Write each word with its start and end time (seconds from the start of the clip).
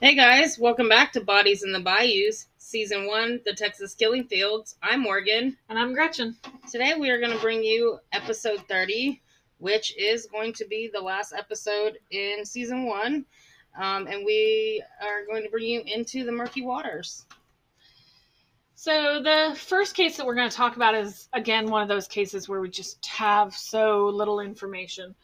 Hey 0.00 0.16
guys, 0.16 0.58
welcome 0.58 0.88
back 0.88 1.12
to 1.12 1.20
Bodies 1.20 1.62
in 1.62 1.72
the 1.72 1.78
Bayous, 1.78 2.48
Season 2.58 3.06
1, 3.06 3.42
The 3.46 3.54
Texas 3.54 3.94
Killing 3.94 4.24
Fields. 4.24 4.76
I'm 4.82 5.00
Morgan. 5.00 5.56
And 5.68 5.78
I'm 5.78 5.94
Gretchen. 5.94 6.36
Today 6.70 6.94
we 6.98 7.10
are 7.10 7.20
going 7.20 7.32
to 7.32 7.38
bring 7.38 7.62
you 7.62 7.98
episode 8.12 8.64
30, 8.68 9.22
which 9.58 9.96
is 9.96 10.26
going 10.26 10.52
to 10.54 10.66
be 10.66 10.90
the 10.92 11.00
last 11.00 11.32
episode 11.32 11.98
in 12.10 12.44
Season 12.44 12.86
1. 12.86 13.24
Um, 13.80 14.06
and 14.08 14.26
we 14.26 14.82
are 15.00 15.24
going 15.26 15.44
to 15.44 15.48
bring 15.48 15.64
you 15.64 15.82
into 15.86 16.24
the 16.24 16.32
murky 16.32 16.62
waters. 16.62 17.24
So, 18.74 19.22
the 19.22 19.56
first 19.56 19.94
case 19.94 20.16
that 20.16 20.26
we're 20.26 20.34
going 20.34 20.50
to 20.50 20.56
talk 20.56 20.74
about 20.74 20.96
is, 20.96 21.28
again, 21.32 21.70
one 21.70 21.82
of 21.82 21.88
those 21.88 22.08
cases 22.08 22.48
where 22.48 22.60
we 22.60 22.68
just 22.68 23.06
have 23.06 23.54
so 23.54 24.08
little 24.08 24.40
information. 24.40 25.14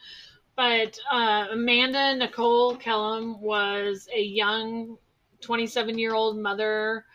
But 0.60 0.98
uh, 1.10 1.46
Amanda 1.52 2.16
Nicole 2.16 2.76
Kellum 2.76 3.40
was 3.40 4.06
a 4.14 4.20
young 4.20 4.98
27 5.40 5.98
year 5.98 6.12
old 6.12 6.36
mother. 6.36 7.06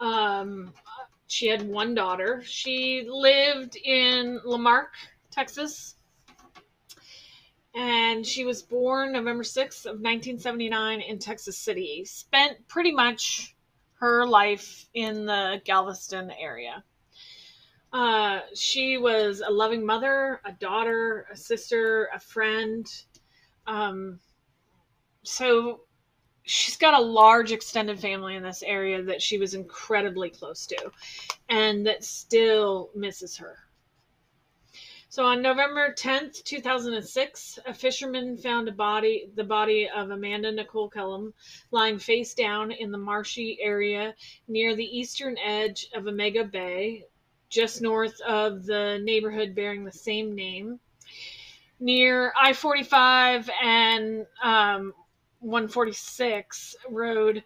Um, 0.00 0.74
she 1.28 1.46
had 1.46 1.62
one 1.62 1.94
daughter. 1.94 2.42
She 2.44 3.06
lived 3.08 3.76
in 3.76 4.40
La 4.44 4.56
Marque, 4.56 4.96
Texas. 5.30 5.94
And 7.72 8.26
she 8.26 8.44
was 8.44 8.62
born 8.62 9.12
November 9.12 9.44
6th 9.44 9.86
of 9.86 10.00
1979 10.00 11.02
in 11.02 11.20
Texas 11.20 11.56
City. 11.56 12.04
Spent 12.04 12.66
pretty 12.66 12.90
much 12.90 13.54
her 14.00 14.26
life 14.26 14.88
in 14.92 15.24
the 15.24 15.62
Galveston 15.64 16.32
area. 16.32 16.82
Uh, 17.92 18.40
she 18.54 18.96
was 18.96 19.42
a 19.46 19.50
loving 19.50 19.84
mother, 19.84 20.40
a 20.44 20.52
daughter, 20.52 21.26
a 21.30 21.36
sister, 21.36 22.08
a 22.14 22.18
friend. 22.18 22.86
Um, 23.66 24.18
so 25.22 25.82
she's 26.44 26.76
got 26.76 26.94
a 26.94 27.04
large 27.04 27.52
extended 27.52 28.00
family 28.00 28.34
in 28.34 28.42
this 28.42 28.62
area 28.62 29.02
that 29.02 29.22
she 29.22 29.38
was 29.38 29.54
incredibly 29.54 30.30
close 30.30 30.66
to 30.66 30.90
and 31.48 31.86
that 31.86 32.02
still 32.02 32.90
misses 32.94 33.36
her. 33.36 33.58
So 35.08 35.26
on 35.26 35.42
November 35.42 35.92
10th, 35.92 36.42
2006, 36.42 37.58
a 37.66 37.74
fisherman 37.74 38.38
found 38.38 38.66
a 38.66 38.72
body, 38.72 39.28
the 39.34 39.44
body 39.44 39.86
of 39.94 40.10
Amanda 40.10 40.50
Nicole 40.50 40.88
Kellum, 40.88 41.34
lying 41.70 41.98
face 41.98 42.32
down 42.32 42.72
in 42.72 42.90
the 42.90 42.96
marshy 42.96 43.58
area 43.60 44.14
near 44.48 44.74
the 44.74 44.98
eastern 44.98 45.36
edge 45.36 45.88
of 45.94 46.06
Omega 46.06 46.44
Bay, 46.44 47.04
just 47.52 47.82
north 47.82 48.18
of 48.22 48.64
the 48.64 48.98
neighborhood 49.02 49.54
bearing 49.54 49.84
the 49.84 49.92
same 49.92 50.34
name, 50.34 50.80
near 51.78 52.32
I 52.40 52.54
45 52.54 53.50
and 53.62 54.26
um, 54.42 54.94
146 55.40 56.76
road. 56.88 57.44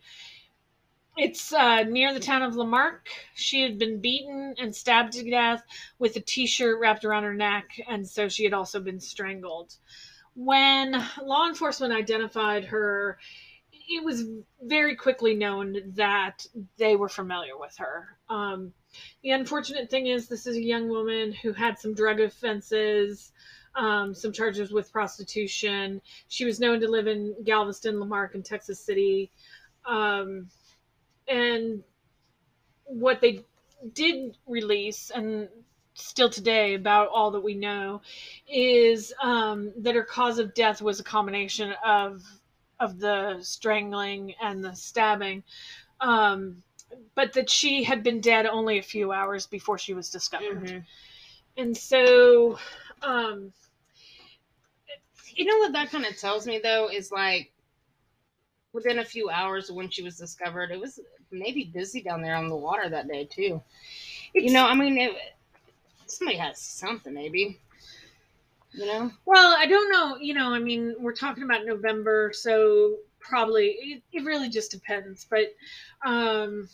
It's 1.17 1.53
uh, 1.53 1.83
near 1.83 2.15
the 2.15 2.21
town 2.21 2.43
of 2.43 2.55
La 2.55 2.65
Marque. 2.65 3.09
She 3.35 3.63
had 3.63 3.79
been 3.79 4.01
beaten 4.01 4.55
and 4.59 4.75
stabbed 4.75 5.15
to 5.15 5.29
death 5.29 5.63
with 5.98 6.15
a 6.17 6.20
t 6.20 6.47
shirt 6.47 6.79
wrapped 6.79 7.05
around 7.05 7.25
her 7.25 7.35
neck, 7.35 7.65
and 7.89 8.07
so 8.07 8.29
she 8.29 8.45
had 8.45 8.53
also 8.53 8.79
been 8.79 9.01
strangled. 9.01 9.75
When 10.35 11.03
law 11.20 11.48
enforcement 11.48 11.93
identified 11.93 12.67
her, 12.67 13.19
it 13.89 14.05
was 14.05 14.25
very 14.63 14.95
quickly 14.95 15.35
known 15.35 15.79
that 15.95 16.47
they 16.77 16.97
were 16.97 17.09
familiar 17.09 17.57
with 17.59 17.77
her. 17.79 18.19
Um, 18.29 18.73
the 19.22 19.30
unfortunate 19.30 19.91
thing 19.91 20.06
is, 20.06 20.28
this 20.28 20.47
is 20.47 20.56
a 20.56 20.62
young 20.62 20.89
woman 20.89 21.33
who 21.33 21.52
had 21.52 21.78
some 21.78 21.94
drug 21.94 22.20
offenses, 22.20 23.33
um, 23.75 24.14
some 24.14 24.33
charges 24.33 24.72
with 24.72 24.92
prostitution. 24.92 26.00
She 26.28 26.44
was 26.44 26.61
known 26.61 26.80
to 26.80 26.89
live 26.89 27.06
in 27.06 27.34
Galveston, 27.44 28.00
La 28.00 28.06
Marque, 28.06 28.34
and 28.34 28.44
Texas 28.44 28.80
City. 28.80 29.30
Um, 29.84 30.48
and 31.28 31.83
what 32.84 33.20
they 33.20 33.44
did 33.92 34.36
release, 34.47 35.11
and 35.11 35.48
still 35.95 36.30
today 36.30 36.74
about 36.74 37.08
all 37.08 37.30
that 37.33 37.42
we 37.42 37.55
know, 37.55 38.01
is 38.48 39.12
um, 39.23 39.73
that 39.79 39.95
her 39.95 40.05
cause 40.05 40.39
of 40.39 40.55
death 40.55 40.80
was 40.80 41.01
a 41.01 41.05
combination 41.05 41.74
of 41.85 42.23
of 42.79 42.98
the 42.98 43.39
strangling 43.40 44.35
and 44.42 44.62
the 44.62 44.74
stabbing. 44.74 45.42
Um, 46.01 46.62
but 47.14 47.33
that 47.34 47.48
she 47.51 47.83
had 47.83 48.02
been 48.02 48.20
dead 48.20 48.46
only 48.46 48.79
a 48.79 48.83
few 48.83 49.12
hours 49.12 49.46
before 49.46 49.79
she 49.79 49.95
was 49.95 50.11
discovered. 50.11 50.64
Mm-hmm. 50.64 50.79
And 51.57 51.77
so, 51.77 52.58
um, 53.02 53.52
you 55.35 55.45
know 55.45 55.58
what 55.58 55.73
that 55.73 55.90
kind 55.90 56.06
of 56.06 56.17
tells 56.17 56.46
me 56.46 56.61
though 56.62 56.89
is 56.90 57.12
like 57.12 57.52
within 58.73 58.98
a 58.98 59.05
few 59.05 59.30
hours 59.30 59.70
when 59.70 59.89
she 59.89 60.02
was 60.02 60.17
discovered, 60.17 60.70
it 60.70 60.80
was 60.80 61.01
maybe 61.30 61.70
busy 61.73 62.02
down 62.02 62.23
there 62.23 62.36
on 62.36 62.48
the 62.48 62.56
water 62.56 62.89
that 62.89 63.08
day 63.08 63.24
too. 63.24 63.61
It's, 64.35 64.46
you 64.46 64.52
know, 64.52 64.67
I 64.67 64.74
mean, 64.74 64.98
it, 64.98 65.12
somebody 66.06 66.39
has 66.39 66.61
something 66.61 67.12
maybe. 67.12 67.58
You 68.73 68.86
know. 68.86 69.11
Well, 69.24 69.56
I 69.58 69.67
don't 69.67 69.90
know. 69.90 70.18
You 70.18 70.35
know, 70.35 70.52
I 70.52 70.58
mean, 70.58 70.95
we're 70.98 71.14
talking 71.14 71.45
about 71.45 71.64
November, 71.64 72.33
so 72.35 72.96
probably 73.29 73.77
it, 73.81 74.03
it 74.13 74.25
really 74.25 74.48
just 74.48 74.70
depends. 74.70 75.27
But 75.29 75.55
um, 76.05 76.69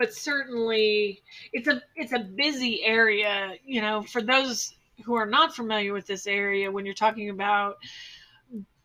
but 0.00 0.14
certainly 0.14 1.22
it's 1.52 1.68
a 1.68 1.80
it's 1.94 2.12
a 2.12 2.18
busy 2.18 2.82
area 2.82 3.52
you 3.64 3.80
know 3.82 4.02
for 4.02 4.22
those 4.22 4.74
who 5.04 5.14
are 5.14 5.26
not 5.26 5.54
familiar 5.54 5.92
with 5.92 6.06
this 6.06 6.26
area 6.26 6.72
when 6.72 6.84
you're 6.84 6.94
talking 6.94 7.30
about 7.30 7.76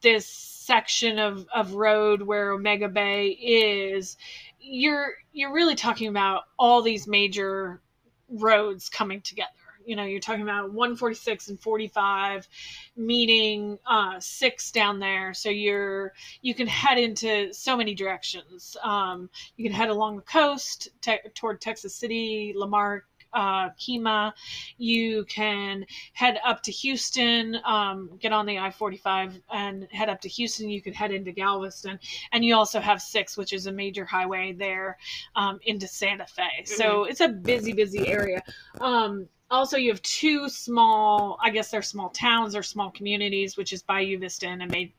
this 0.01 0.27
section 0.27 1.17
of, 1.17 1.47
of 1.55 1.73
road 1.73 2.21
where 2.21 2.51
omega 2.51 2.89
bay 2.89 3.29
is 3.29 4.17
you're 4.59 5.13
you're 5.31 5.53
really 5.53 5.75
talking 5.75 6.09
about 6.09 6.43
all 6.59 6.81
these 6.81 7.07
major 7.07 7.81
roads 8.29 8.89
coming 8.89 9.21
together 9.21 9.49
you 9.85 9.95
know 9.95 10.03
you're 10.03 10.19
talking 10.19 10.41
about 10.41 10.71
146 10.71 11.49
and 11.49 11.59
45 11.59 12.47
meeting 12.95 13.77
uh, 13.85 14.19
six 14.19 14.71
down 14.71 14.99
there 14.99 15.33
so 15.33 15.49
you're 15.49 16.13
you 16.41 16.53
can 16.53 16.67
head 16.67 16.97
into 16.97 17.53
so 17.53 17.77
many 17.77 17.93
directions 17.93 18.75
um, 18.83 19.29
you 19.57 19.65
can 19.65 19.73
head 19.73 19.89
along 19.89 20.15
the 20.15 20.21
coast 20.23 20.89
te- 21.01 21.19
toward 21.33 21.61
texas 21.61 21.95
city 21.95 22.53
La 22.55 22.67
Marque 22.67 23.05
uh, 23.35 23.69
Kemah. 23.71 24.33
You 24.77 25.25
can 25.25 25.85
head 26.13 26.39
up 26.43 26.63
to 26.63 26.71
Houston, 26.71 27.57
um, 27.65 28.09
get 28.19 28.31
on 28.31 28.45
the 28.45 28.57
I 28.57 28.71
45 28.71 29.39
and 29.51 29.87
head 29.91 30.09
up 30.09 30.21
to 30.21 30.29
Houston. 30.29 30.69
You 30.69 30.81
can 30.81 30.93
head 30.93 31.11
into 31.11 31.31
Galveston. 31.31 31.99
And 32.31 32.43
you 32.43 32.55
also 32.55 32.79
have 32.79 33.01
six, 33.01 33.37
which 33.37 33.53
is 33.53 33.67
a 33.67 33.71
major 33.71 34.05
highway 34.05 34.53
there 34.53 34.97
um, 35.35 35.59
into 35.63 35.87
Santa 35.87 36.25
Fe. 36.25 36.63
So 36.65 37.03
it's 37.03 37.21
a 37.21 37.27
busy, 37.27 37.73
busy 37.73 38.07
area. 38.07 38.41
Um, 38.79 39.27
also 39.51 39.77
you 39.77 39.91
have 39.91 40.01
two 40.01 40.49
small 40.49 41.37
i 41.41 41.49
guess 41.49 41.69
they're 41.69 41.81
small 41.81 42.09
towns 42.09 42.55
or 42.55 42.63
small 42.63 42.91
communities 42.91 43.57
which 43.57 43.73
is 43.73 43.83
bayou 43.83 44.17
vista 44.17 44.47
and, 44.47 44.61
Omega, 44.61 44.91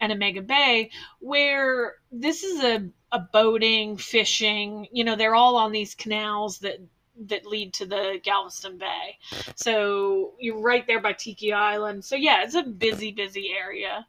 and 0.00 0.12
omega 0.12 0.42
bay 0.42 0.90
where 1.20 1.94
this 2.12 2.42
is 2.42 2.62
a, 2.62 2.88
a 3.12 3.18
boating 3.18 3.96
fishing 3.96 4.86
you 4.92 5.04
know 5.04 5.16
they're 5.16 5.34
all 5.34 5.56
on 5.56 5.72
these 5.72 5.94
canals 5.94 6.58
that 6.58 6.78
that 7.26 7.46
lead 7.46 7.72
to 7.72 7.86
the 7.86 8.18
galveston 8.22 8.76
bay 8.76 9.18
so 9.54 10.32
you're 10.38 10.60
right 10.60 10.86
there 10.86 11.00
by 11.00 11.12
tiki 11.12 11.52
island 11.52 12.04
so 12.04 12.16
yeah 12.16 12.42
it's 12.42 12.56
a 12.56 12.62
busy 12.62 13.12
busy 13.12 13.50
area 13.56 14.06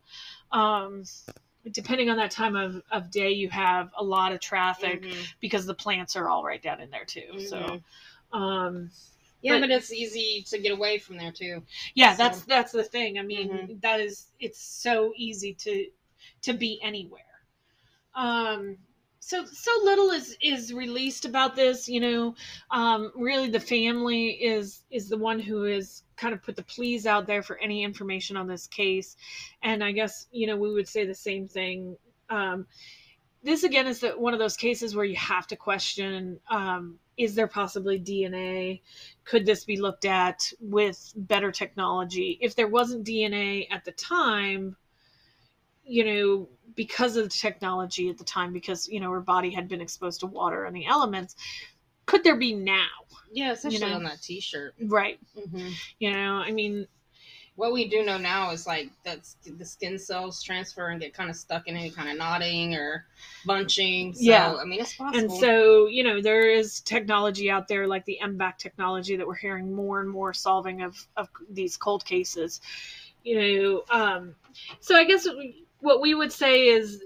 um, 0.52 1.04
depending 1.72 2.10
on 2.10 2.18
that 2.18 2.32
time 2.32 2.56
of, 2.56 2.82
of 2.92 3.12
day 3.12 3.32
you 3.32 3.50
have 3.50 3.90
a 3.98 4.04
lot 4.04 4.32
of 4.32 4.40
traffic 4.40 5.02
mm-hmm. 5.02 5.22
because 5.40 5.66
the 5.66 5.74
plants 5.74 6.16
are 6.16 6.30
all 6.30 6.44
right 6.44 6.62
down 6.62 6.82
in 6.82 6.90
there 6.90 7.06
too 7.06 7.22
mm-hmm. 7.34 7.46
so 7.46 7.80
um, 8.36 8.90
yeah, 9.42 9.54
but, 9.54 9.62
but, 9.62 9.72
it's 9.72 9.94
easy 9.94 10.44
to 10.50 10.58
get 10.58 10.72
away 10.72 10.98
from 10.98 11.18
there 11.18 11.32
too. 11.32 11.64
Yeah, 11.94 12.16
so. 12.16 12.24
that's 12.24 12.42
that's 12.42 12.72
the 12.72 12.84
thing. 12.84 13.20
I 13.20 13.22
mean, 13.22 13.50
mm-hmm. 13.50 13.74
that 13.82 14.00
is 14.00 14.28
it's 14.40 14.60
so 14.60 15.14
easy 15.16 15.54
to 15.54 15.88
to 16.44 16.54
be 16.54 16.80
anywhere. 16.82 17.22
Um 18.16 18.78
so 19.20 19.46
so 19.46 19.72
little 19.84 20.12
is 20.12 20.38
is 20.42 20.74
released 20.74 21.26
about 21.26 21.56
this, 21.56 21.88
you 21.88 22.00
know. 22.00 22.36
Um 22.72 23.12
really 23.16 23.50
the 23.50 23.60
family 23.60 24.30
is 24.30 24.84
is 24.90 25.10
the 25.10 25.18
one 25.18 25.40
who 25.40 25.66
is 25.66 26.04
kind 26.16 26.34
of 26.34 26.42
put 26.42 26.56
the 26.56 26.64
pleas 26.64 27.06
out 27.06 27.28
there 27.28 27.44
for 27.44 27.58
any 27.60 27.84
information 27.84 28.38
on 28.38 28.48
this 28.48 28.68
case. 28.68 29.16
And 29.62 29.84
I 29.84 29.92
guess, 29.92 30.28
you 30.32 30.48
know, 30.48 30.56
we 30.56 30.74
would 30.74 30.88
say 30.88 31.06
the 31.06 31.16
same 31.16 31.48
thing 31.48 31.98
um 32.30 32.66
this 33.46 33.64
again 33.64 33.86
is 33.86 34.00
the, 34.00 34.10
one 34.10 34.34
of 34.34 34.40
those 34.40 34.58
cases 34.58 34.96
where 34.96 35.06
you 35.06 35.16
have 35.16 35.46
to 35.48 35.56
question 35.56 36.40
um, 36.50 36.98
is 37.16 37.36
there 37.36 37.48
possibly 37.48 38.00
DNA? 38.00 38.82
Could 39.24 39.46
this 39.46 39.64
be 39.64 39.80
looked 39.80 40.04
at 40.04 40.52
with 40.60 41.14
better 41.16 41.52
technology? 41.52 42.38
If 42.42 42.56
there 42.56 42.68
wasn't 42.68 43.06
DNA 43.06 43.68
at 43.72 43.86
the 43.86 43.92
time, 43.92 44.76
you 45.86 46.04
know, 46.04 46.50
because 46.76 47.16
of 47.16 47.26
the 47.26 47.30
technology 47.30 48.10
at 48.10 48.18
the 48.18 48.24
time, 48.24 48.52
because, 48.52 48.90
you 48.90 49.00
know, 49.00 49.12
her 49.12 49.22
body 49.22 49.52
had 49.52 49.70
been 49.70 49.80
exposed 49.80 50.22
to 50.22 50.26
water 50.26 50.66
and 50.66 50.76
the 50.76 50.88
elements, 50.88 51.36
could 52.08 52.24
there 52.24 52.36
be 52.36 52.54
now? 52.54 52.88
Yeah, 53.32 53.52
especially 53.52 53.80
you 53.80 53.86
know? 53.86 53.96
on 53.96 54.04
that 54.06 54.22
t 54.22 54.40
shirt. 54.40 54.74
Right. 54.82 55.20
Mm-hmm. 55.38 55.70
You 56.00 56.14
know, 56.14 56.34
I 56.36 56.52
mean, 56.52 56.88
what 57.56 57.72
we 57.72 57.88
do 57.88 58.04
know 58.04 58.18
now 58.18 58.52
is 58.52 58.68
like 58.68 58.90
that's 59.04 59.38
the 59.46 59.66
skin 59.66 59.98
cells 59.98 60.44
transfer 60.44 60.90
and 60.90 61.00
get 61.00 61.14
kind 61.14 61.30
of 61.30 61.36
stuck 61.36 61.68
in 61.68 61.78
any 61.78 61.90
kind 61.90 62.10
of 62.10 62.18
knotting 62.18 62.76
or 62.76 63.06
bunching. 63.46 64.14
So, 64.14 64.22
Yeah. 64.22 64.56
I 64.56 64.66
mean, 64.66 64.82
it's 64.82 64.96
possible. 64.96 65.20
And 65.20 65.40
so, 65.40 65.88
you 65.88 66.04
know, 66.04 66.22
there 66.22 66.50
is 66.50 66.82
technology 66.82 67.50
out 67.50 67.68
there 67.68 67.88
like 67.88 68.04
the 68.06 68.20
M-Vac 68.20 68.58
technology 68.58 69.16
that 69.16 69.26
we're 69.26 69.36
hearing 69.36 69.74
more 69.74 70.02
and 70.02 70.10
more 70.10 70.34
solving 70.34 70.82
of, 70.82 71.08
of 71.16 71.30
these 71.50 71.78
cold 71.78 72.06
cases. 72.06 72.60
You 73.24 73.40
know, 73.40 73.84
um, 73.90 74.36
so 74.82 74.96
I 74.96 75.06
guess 75.06 75.28
what 75.80 76.02
we 76.02 76.14
would 76.14 76.32
say 76.32 76.68
is, 76.68 77.04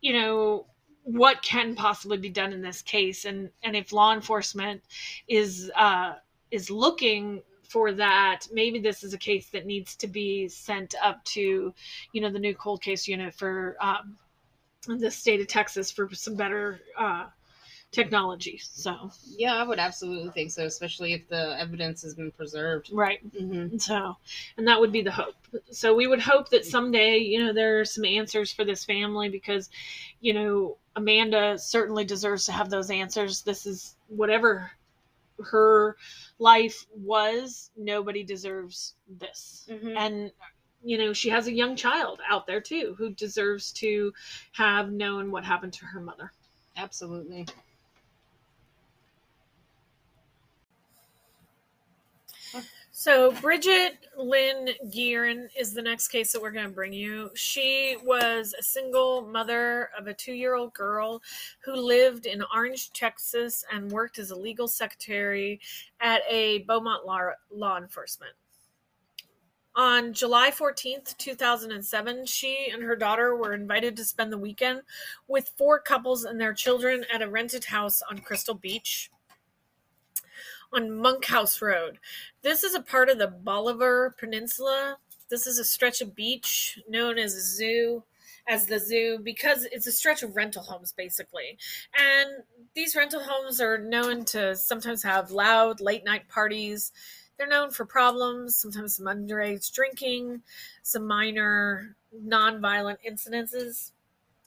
you 0.00 0.14
know, 0.14 0.66
what 1.04 1.42
can 1.42 1.74
possibly 1.74 2.16
be 2.16 2.30
done 2.30 2.52
in 2.52 2.62
this 2.62 2.80
case, 2.82 3.24
and 3.24 3.50
and 3.62 3.76
if 3.76 3.92
law 3.92 4.12
enforcement 4.12 4.82
is 5.28 5.70
uh, 5.76 6.14
is 6.50 6.70
looking 6.70 7.42
for 7.72 7.90
that, 7.90 8.46
maybe 8.52 8.78
this 8.78 9.02
is 9.02 9.14
a 9.14 9.18
case 9.18 9.48
that 9.48 9.64
needs 9.64 9.96
to 9.96 10.06
be 10.06 10.46
sent 10.46 10.94
up 11.02 11.24
to, 11.24 11.72
you 12.12 12.20
know, 12.20 12.30
the 12.30 12.38
new 12.38 12.54
cold 12.54 12.82
case 12.82 13.08
unit 13.08 13.34
for 13.34 13.76
um, 13.80 14.18
the 14.86 15.10
state 15.10 15.40
of 15.40 15.46
Texas 15.46 15.90
for 15.90 16.14
some 16.14 16.36
better 16.36 16.82
uh, 16.98 17.28
technology. 17.90 18.60
So, 18.62 19.10
yeah, 19.38 19.54
I 19.54 19.62
would 19.62 19.78
absolutely 19.78 20.30
think 20.32 20.50
so, 20.50 20.66
especially 20.66 21.14
if 21.14 21.26
the 21.30 21.58
evidence 21.58 22.02
has 22.02 22.14
been 22.14 22.30
preserved. 22.30 22.90
right. 22.92 23.20
hmm 23.38 23.78
So, 23.78 24.18
and 24.58 24.68
that 24.68 24.78
would 24.78 24.92
be 24.92 25.00
the 25.00 25.10
hope. 25.10 25.34
So, 25.70 25.94
we 25.94 26.06
would 26.06 26.20
hope 26.20 26.50
that 26.50 26.66
someday, 26.66 27.16
you 27.16 27.42
know, 27.42 27.54
there 27.54 27.80
are 27.80 27.86
some 27.86 28.04
answers 28.04 28.52
for 28.52 28.66
this 28.66 28.84
family 28.84 29.30
because, 29.30 29.70
you 30.20 30.34
know, 30.34 30.76
Amanda 30.94 31.56
certainly 31.56 32.04
deserves 32.04 32.44
to 32.46 32.52
have 32.52 32.68
those 32.68 32.90
answers. 32.90 33.40
This 33.40 33.64
is 33.64 33.96
whatever 34.08 34.72
her 35.50 35.96
life 36.42 36.86
was, 36.94 37.70
nobody 37.76 38.24
deserves 38.24 38.94
this. 39.08 39.68
hmm 39.70 39.96
And, 39.96 40.32
you 40.82 40.98
know, 40.98 41.12
she 41.12 41.30
has 41.30 41.46
a 41.46 41.52
young 41.52 41.76
child 41.76 42.20
out 42.28 42.46
there 42.46 42.60
too 42.60 42.94
who 42.98 43.10
deserves 43.14 43.72
to 43.74 44.12
have 44.52 44.90
known 44.92 45.30
what 45.30 45.44
happened 45.44 45.72
to 45.74 45.86
her 45.86 46.00
mother. 46.00 46.32
Absolutely. 46.76 47.46
So, 53.02 53.32
Bridgette 53.32 53.96
Lynn 54.16 54.68
Gearen 54.86 55.48
is 55.58 55.74
the 55.74 55.82
next 55.82 56.06
case 56.06 56.30
that 56.30 56.40
we're 56.40 56.52
going 56.52 56.68
to 56.68 56.72
bring 56.72 56.92
you. 56.92 57.30
She 57.34 57.96
was 58.04 58.54
a 58.56 58.62
single 58.62 59.22
mother 59.22 59.90
of 59.98 60.06
a 60.06 60.14
two 60.14 60.34
year 60.34 60.54
old 60.54 60.72
girl 60.72 61.20
who 61.64 61.74
lived 61.74 62.26
in 62.26 62.44
Orange, 62.54 62.92
Texas, 62.92 63.64
and 63.72 63.90
worked 63.90 64.20
as 64.20 64.30
a 64.30 64.36
legal 64.36 64.68
secretary 64.68 65.58
at 66.00 66.22
a 66.30 66.60
Beaumont 66.68 67.04
law, 67.04 67.30
law 67.50 67.76
enforcement. 67.76 68.34
On 69.74 70.12
July 70.12 70.52
14th, 70.52 71.16
2007, 71.16 72.24
she 72.26 72.70
and 72.72 72.84
her 72.84 72.94
daughter 72.94 73.34
were 73.34 73.52
invited 73.52 73.96
to 73.96 74.04
spend 74.04 74.32
the 74.32 74.38
weekend 74.38 74.82
with 75.26 75.50
four 75.58 75.80
couples 75.80 76.22
and 76.22 76.40
their 76.40 76.54
children 76.54 77.04
at 77.12 77.20
a 77.20 77.28
rented 77.28 77.64
house 77.64 78.00
on 78.08 78.18
Crystal 78.18 78.54
Beach 78.54 79.10
on 80.72 80.90
Monkhouse 80.90 81.60
Road. 81.60 81.98
This 82.42 82.64
is 82.64 82.74
a 82.74 82.80
part 82.80 83.08
of 83.08 83.18
the 83.18 83.28
Bolivar 83.28 84.14
Peninsula. 84.18 84.96
This 85.28 85.46
is 85.46 85.58
a 85.58 85.64
stretch 85.64 86.00
of 86.00 86.14
beach 86.14 86.78
known 86.88 87.18
as 87.18 87.34
a 87.34 87.40
zoo, 87.40 88.02
as 88.48 88.66
the 88.66 88.78
zoo, 88.78 89.18
because 89.22 89.64
it's 89.70 89.86
a 89.86 89.92
stretch 89.92 90.22
of 90.22 90.36
rental 90.36 90.62
homes 90.62 90.92
basically. 90.92 91.58
And 91.98 92.42
these 92.74 92.96
rental 92.96 93.20
homes 93.22 93.60
are 93.60 93.78
known 93.78 94.24
to 94.26 94.56
sometimes 94.56 95.02
have 95.02 95.30
loud 95.30 95.80
late 95.80 96.04
night 96.04 96.28
parties. 96.28 96.92
They're 97.36 97.46
known 97.46 97.70
for 97.70 97.84
problems, 97.84 98.56
sometimes 98.56 98.96
some 98.96 99.06
underage 99.06 99.72
drinking, 99.72 100.42
some 100.82 101.06
minor 101.06 101.96
non-violent 102.12 103.00
incidences. 103.08 103.92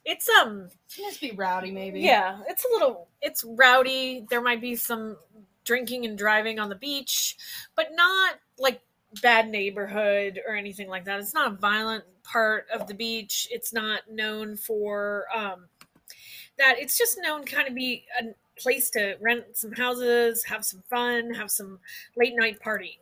It's 0.03 0.29
um 0.29 0.69
It 0.97 1.01
must 1.01 1.19
be 1.21 1.31
rowdy, 1.31 1.71
maybe. 1.71 2.01
yeah, 2.01 2.39
it's 2.47 2.63
a 2.63 2.67
little 2.71 3.07
it's 3.21 3.43
rowdy. 3.43 4.25
There 4.29 4.41
might 4.41 4.61
be 4.61 4.75
some 4.75 5.17
drinking 5.65 6.05
and 6.05 6.17
driving 6.17 6.59
on 6.59 6.69
the 6.69 6.75
beach, 6.75 7.37
but 7.75 7.89
not 7.93 8.35
like 8.57 8.81
bad 9.21 9.49
neighborhood 9.49 10.41
or 10.47 10.55
anything 10.55 10.87
like 10.87 11.05
that. 11.05 11.19
It's 11.19 11.33
not 11.33 11.51
a 11.51 11.55
violent 11.55 12.03
part 12.23 12.67
of 12.73 12.87
the 12.87 12.93
beach. 12.93 13.47
It's 13.51 13.73
not 13.73 14.09
known 14.09 14.55
for 14.55 15.25
um 15.35 15.67
that. 16.57 16.75
It's 16.79 16.97
just 16.97 17.19
known 17.21 17.43
kind 17.45 17.67
of 17.67 17.75
be 17.75 18.05
a 18.19 18.33
place 18.57 18.89
to 18.91 19.15
rent 19.19 19.45
some 19.53 19.73
houses, 19.73 20.43
have 20.45 20.63
some 20.63 20.83
fun, 20.89 21.33
have 21.33 21.51
some 21.51 21.79
late 22.15 22.35
night 22.35 22.59
partying. 22.65 22.97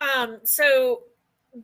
Um 0.00 0.40
so 0.44 1.02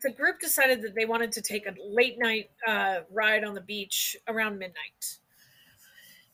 the 0.03 0.11
group 0.11 0.39
decided 0.41 0.83
that 0.83 0.95
they 0.95 1.07
wanted 1.07 1.33
to 1.33 1.43
take 1.43 1.67
a 1.67 1.75
late 1.83 2.19
night 2.19 2.51
uh, 2.67 3.01
ride 3.11 3.43
on 3.43 3.55
the 3.55 3.61
beach 3.61 4.17
around 4.29 4.59
midnight. 4.59 5.19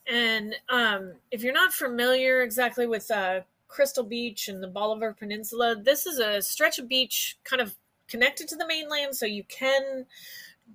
And 0.07 0.55
um, 0.69 1.13
if 1.31 1.43
you're 1.43 1.53
not 1.53 1.73
familiar 1.73 2.41
exactly 2.41 2.85
with 2.87 3.09
uh, 3.09 3.41
Crystal 3.67 4.03
Beach 4.03 4.47
and 4.47 4.61
the 4.61 4.67
Bolivar 4.67 5.13
Peninsula, 5.13 5.75
this 5.75 6.05
is 6.05 6.19
a 6.19 6.41
stretch 6.41 6.79
of 6.79 6.87
beach 6.87 7.37
kind 7.43 7.61
of 7.61 7.75
connected 8.07 8.47
to 8.49 8.55
the 8.55 8.67
mainland, 8.67 9.15
so 9.15 9.25
you 9.25 9.43
can 9.45 10.05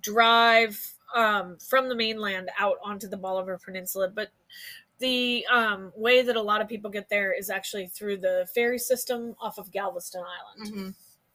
drive 0.01 0.95
um, 1.15 1.57
from 1.57 1.87
the 1.87 1.95
mainland 1.95 2.49
out 2.59 2.77
onto 2.83 3.07
the 3.07 3.17
Bolivar 3.17 3.57
Peninsula. 3.63 4.09
But 4.13 4.31
the 4.99 5.45
um, 5.51 5.91
way 5.95 6.21
that 6.21 6.35
a 6.35 6.41
lot 6.41 6.61
of 6.61 6.67
people 6.67 6.91
get 6.91 7.09
there 7.09 7.33
is 7.33 7.49
actually 7.49 7.87
through 7.87 8.17
the 8.17 8.47
ferry 8.53 8.77
system 8.77 9.35
off 9.41 9.57
of 9.57 9.71
Galveston 9.71 10.23
Island 10.23 10.73
hmm 10.73 10.89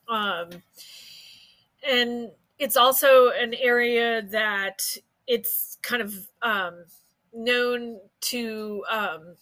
um, 0.09 0.51
and 1.89 2.31
it's 2.59 2.77
also 2.77 3.31
an 3.31 3.55
area 3.55 4.23
that 4.23 4.97
it's 5.27 5.79
kind 5.83 6.03
of 6.03 6.15
um, 6.43 6.85
known 7.37 8.01
to 8.21 8.85
um, 8.91 9.37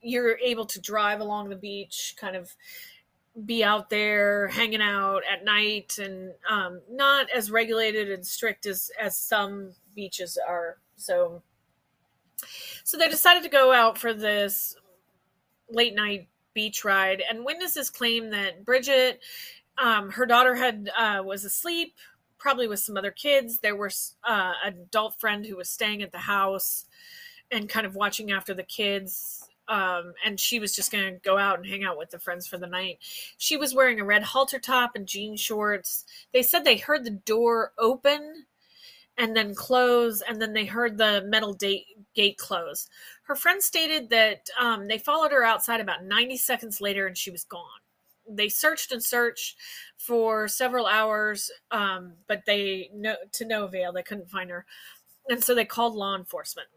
you're 0.00 0.38
able 0.38 0.64
to 0.64 0.80
drive 0.80 1.20
along 1.20 1.48
the 1.48 1.56
beach 1.56 2.14
kind 2.18 2.34
of 2.34 2.54
be 3.46 3.62
out 3.62 3.90
there 3.90 4.48
hanging 4.48 4.82
out 4.82 5.22
at 5.30 5.44
night 5.44 5.98
and 5.98 6.32
um, 6.48 6.80
not 6.90 7.30
as 7.30 7.50
regulated 7.50 8.10
and 8.10 8.26
strict 8.26 8.66
as 8.66 8.90
as 9.00 9.16
some 9.16 9.72
beaches 9.94 10.38
are. 10.48 10.78
So 10.96 11.42
so 12.84 12.96
they 12.98 13.08
decided 13.08 13.42
to 13.42 13.48
go 13.48 13.72
out 13.72 13.98
for 13.98 14.12
this 14.12 14.76
late 15.68 15.94
night 15.94 16.28
beach 16.54 16.84
ride 16.84 17.22
and 17.30 17.44
witnesses 17.44 17.90
claim 17.90 18.30
that 18.30 18.64
bridgette 18.64 19.18
um, 19.78 20.10
her 20.10 20.26
daughter 20.26 20.56
had 20.56 20.90
uh, 20.98 21.22
was 21.24 21.44
asleep 21.44 21.94
probably 22.40 22.66
with 22.66 22.80
some 22.80 22.96
other 22.96 23.10
kids. 23.10 23.60
There 23.60 23.76
was 23.76 24.16
uh, 24.24 24.54
adult 24.64 25.20
friend 25.20 25.44
who 25.46 25.56
was 25.56 25.68
staying 25.68 26.02
at 26.02 26.10
the 26.10 26.18
house 26.18 26.86
and 27.50 27.68
kind 27.68 27.86
of 27.86 27.94
watching 27.94 28.30
after 28.30 28.54
the 28.54 28.62
kids 28.62 29.48
um, 29.70 30.14
and 30.26 30.38
she 30.38 30.58
was 30.58 30.74
just 30.74 30.90
going 30.90 31.04
to 31.04 31.20
go 31.20 31.38
out 31.38 31.58
and 31.58 31.66
hang 31.66 31.84
out 31.84 31.96
with 31.96 32.10
the 32.10 32.18
friends 32.18 32.46
for 32.46 32.58
the 32.58 32.66
night. 32.66 32.98
She 33.38 33.56
was 33.56 33.72
wearing 33.72 34.00
a 34.00 34.04
red 34.04 34.24
halter 34.24 34.58
top 34.58 34.96
and 34.96 35.06
jean 35.06 35.36
shorts. 35.36 36.04
They 36.32 36.42
said 36.42 36.64
they 36.64 36.76
heard 36.76 37.04
the 37.04 37.10
door 37.10 37.72
open 37.78 38.46
and 39.16 39.36
then 39.36 39.54
close 39.54 40.22
and 40.22 40.42
then 40.42 40.54
they 40.54 40.64
heard 40.64 40.98
the 40.98 41.22
metal 41.24 41.54
date, 41.54 41.86
gate 42.16 42.36
close. 42.36 42.88
Her 43.22 43.36
friend 43.36 43.62
stated 43.62 44.10
that 44.10 44.48
um, 44.58 44.88
they 44.88 44.98
followed 44.98 45.30
her 45.30 45.44
outside 45.44 45.80
about 45.80 46.04
90 46.04 46.36
seconds 46.36 46.80
later 46.80 47.06
and 47.06 47.16
she 47.16 47.30
was 47.30 47.44
gone. 47.44 47.62
They 48.28 48.48
searched 48.48 48.90
and 48.90 49.02
searched 49.02 49.56
for 49.98 50.48
several 50.48 50.86
hours, 50.86 51.48
um, 51.70 52.14
but 52.26 52.42
they 52.44 52.90
no 52.94 53.14
to 53.32 53.44
no 53.44 53.64
avail. 53.64 53.92
They 53.92 54.04
couldn't 54.04 54.30
find 54.30 54.50
her, 54.50 54.66
and 55.28 55.42
so 55.42 55.52
they 55.52 55.64
called 55.64 55.96
law 55.96 56.14
enforcement. 56.14 56.68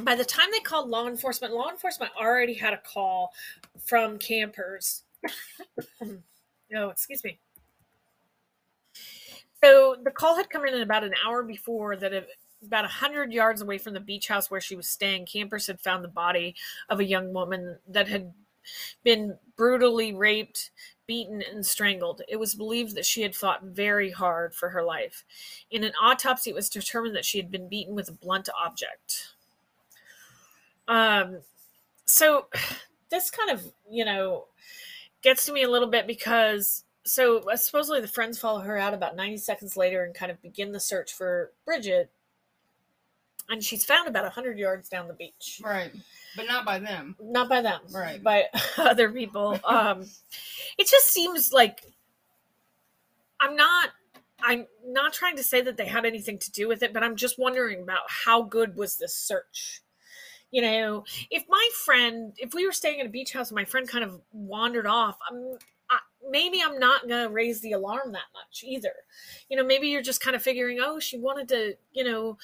By 0.00 0.14
the 0.16 0.24
time 0.24 0.48
they 0.50 0.60
called 0.60 0.88
law 0.88 1.06
enforcement, 1.06 1.54
law 1.54 1.70
enforcement 1.70 2.12
already 2.20 2.54
had 2.54 2.72
a 2.72 2.78
call 2.78 3.32
from 3.84 4.18
campers. 4.18 5.02
oh, 6.02 6.88
excuse 6.88 7.22
me. 7.22 7.38
So 9.62 9.96
the 10.02 10.10
call 10.10 10.36
had 10.36 10.50
come 10.50 10.66
in 10.66 10.80
about 10.80 11.04
an 11.04 11.14
hour 11.24 11.42
before 11.42 11.96
that. 11.96 12.12
It, 12.12 12.28
about 12.62 12.84
100 12.84 13.32
yards 13.32 13.60
away 13.60 13.78
from 13.78 13.92
the 13.92 14.00
beach 14.00 14.28
house 14.28 14.50
where 14.50 14.60
she 14.60 14.76
was 14.76 14.88
staying, 14.88 15.26
campers 15.26 15.66
had 15.66 15.80
found 15.80 16.02
the 16.02 16.08
body 16.08 16.54
of 16.88 16.98
a 16.98 17.04
young 17.04 17.32
woman 17.32 17.78
that 17.88 18.08
had 18.08 18.32
been 19.02 19.36
brutally 19.56 20.14
raped, 20.14 20.70
beaten, 21.06 21.42
and 21.42 21.64
strangled. 21.64 22.22
It 22.28 22.36
was 22.36 22.54
believed 22.54 22.94
that 22.94 23.04
she 23.04 23.22
had 23.22 23.36
fought 23.36 23.64
very 23.64 24.10
hard 24.10 24.54
for 24.54 24.70
her 24.70 24.82
life. 24.82 25.24
In 25.70 25.84
an 25.84 25.92
autopsy, 26.00 26.50
it 26.50 26.56
was 26.56 26.70
determined 26.70 27.14
that 27.16 27.26
she 27.26 27.38
had 27.38 27.50
been 27.50 27.68
beaten 27.68 27.94
with 27.94 28.08
a 28.08 28.12
blunt 28.12 28.48
object. 28.58 29.33
Um, 30.88 31.38
so 32.04 32.46
this 33.10 33.30
kind 33.30 33.50
of, 33.50 33.64
you 33.90 34.04
know, 34.04 34.46
gets 35.22 35.46
to 35.46 35.52
me 35.52 35.62
a 35.62 35.70
little 35.70 35.88
bit 35.88 36.06
because 36.06 36.84
so 37.04 37.38
uh, 37.50 37.56
supposedly 37.56 38.00
the 38.00 38.08
friends 38.08 38.38
follow 38.38 38.60
her 38.60 38.78
out 38.78 38.94
about 38.94 39.16
90 39.16 39.36
seconds 39.38 39.76
later 39.76 40.04
and 40.04 40.14
kind 40.14 40.32
of 40.32 40.40
begin 40.42 40.72
the 40.72 40.80
search 40.80 41.12
for 41.12 41.52
Bridgette. 41.68 42.08
And 43.50 43.62
she's 43.62 43.84
found 43.84 44.08
about 44.08 44.22
100 44.22 44.58
yards 44.58 44.88
down 44.88 45.06
the 45.06 45.14
beach. 45.14 45.60
Right. 45.62 45.90
but 46.34 46.46
not 46.46 46.64
by 46.64 46.78
them. 46.78 47.14
not 47.20 47.48
by 47.48 47.60
them, 47.60 47.80
Right. 47.92 48.22
By 48.22 48.44
other 48.78 49.10
people. 49.10 49.60
Um, 49.64 50.06
it 50.78 50.88
just 50.88 51.08
seems 51.12 51.52
like 51.52 51.82
I'm 53.40 53.54
not. 53.56 53.90
I'm 54.46 54.66
not 54.86 55.14
trying 55.14 55.36
to 55.36 55.42
say 55.42 55.62
that 55.62 55.78
they 55.78 55.86
had 55.86 56.04
anything 56.04 56.38
to 56.38 56.50
do 56.50 56.68
with 56.68 56.82
it, 56.82 56.92
but 56.92 57.02
I'm 57.02 57.16
just 57.16 57.38
wondering 57.38 57.80
about 57.82 58.02
how 58.08 58.42
good 58.42 58.76
was 58.76 58.96
this 58.96 59.14
search. 59.14 59.80
You 60.54 60.62
know, 60.62 61.04
if 61.32 61.42
my 61.48 61.68
friend, 61.84 62.32
if 62.36 62.54
we 62.54 62.64
were 62.64 62.70
staying 62.70 63.00
at 63.00 63.06
a 63.06 63.08
beach 63.08 63.32
house 63.32 63.48
and 63.50 63.56
my 63.56 63.64
friend 63.64 63.88
kind 63.88 64.04
of 64.04 64.20
wandered 64.32 64.86
off, 64.86 65.18
I'm 65.28 65.58
I, 65.90 65.98
maybe 66.30 66.62
I'm 66.64 66.78
not 66.78 67.08
gonna 67.08 67.28
raise 67.28 67.60
the 67.60 67.72
alarm 67.72 68.12
that 68.12 68.30
much 68.32 68.62
either. 68.64 68.92
You 69.48 69.56
know, 69.56 69.64
maybe 69.64 69.88
you're 69.88 70.00
just 70.00 70.20
kind 70.20 70.36
of 70.36 70.44
figuring, 70.44 70.78
oh, 70.80 71.00
she 71.00 71.18
wanted 71.18 71.48
to, 71.48 71.74
you 71.92 72.04
know, 72.04 72.38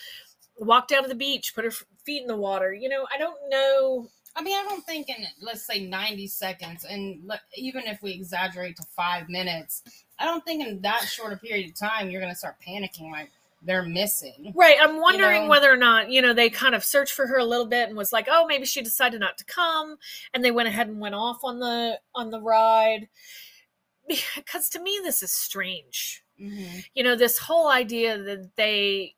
walk 0.58 0.88
down 0.88 1.04
to 1.04 1.08
the 1.08 1.14
beach, 1.14 1.54
put 1.54 1.64
her 1.64 1.70
feet 2.04 2.22
in 2.22 2.26
the 2.26 2.36
water. 2.36 2.72
You 2.72 2.88
know, 2.88 3.06
I 3.14 3.16
don't 3.16 3.38
know 3.48 4.08
I 4.34 4.42
mean, 4.42 4.56
I 4.56 4.62
don't 4.62 4.84
think 4.84 5.08
in 5.08 5.24
let's 5.40 5.62
say 5.62 5.86
ninety 5.86 6.26
seconds, 6.26 6.84
and 6.84 7.30
even 7.56 7.84
if 7.84 8.02
we 8.02 8.12
exaggerate 8.12 8.76
to 8.76 8.84
five 8.96 9.28
minutes, 9.28 9.82
I 10.18 10.24
don't 10.24 10.44
think 10.44 10.66
in 10.66 10.80
that 10.82 11.02
short 11.02 11.32
a 11.32 11.36
period 11.36 11.70
of 11.70 11.78
time 11.78 12.10
you're 12.10 12.20
gonna 12.20 12.34
start 12.34 12.56
panicking 12.66 13.10
like 13.12 13.30
they're 13.62 13.82
missing. 13.82 14.52
Right. 14.54 14.76
I'm 14.80 15.00
wondering 15.00 15.44
know? 15.44 15.48
whether 15.48 15.70
or 15.70 15.76
not, 15.76 16.10
you 16.10 16.22
know, 16.22 16.32
they 16.32 16.48
kind 16.48 16.74
of 16.74 16.82
searched 16.82 17.12
for 17.12 17.26
her 17.26 17.38
a 17.38 17.44
little 17.44 17.66
bit 17.66 17.88
and 17.88 17.96
was 17.96 18.12
like, 18.12 18.26
oh, 18.30 18.46
maybe 18.46 18.64
she 18.64 18.82
decided 18.82 19.20
not 19.20 19.36
to 19.38 19.44
come. 19.44 19.96
And 20.32 20.44
they 20.44 20.50
went 20.50 20.68
ahead 20.68 20.88
and 20.88 21.00
went 21.00 21.14
off 21.14 21.44
on 21.44 21.58
the 21.60 22.00
on 22.14 22.30
the 22.30 22.40
ride. 22.40 23.08
Because 24.34 24.68
to 24.70 24.82
me, 24.82 24.98
this 25.04 25.22
is 25.22 25.30
strange. 25.30 26.24
Mm-hmm. 26.40 26.80
You 26.94 27.04
know, 27.04 27.14
this 27.14 27.38
whole 27.38 27.68
idea 27.68 28.18
that 28.18 28.56
they 28.56 29.14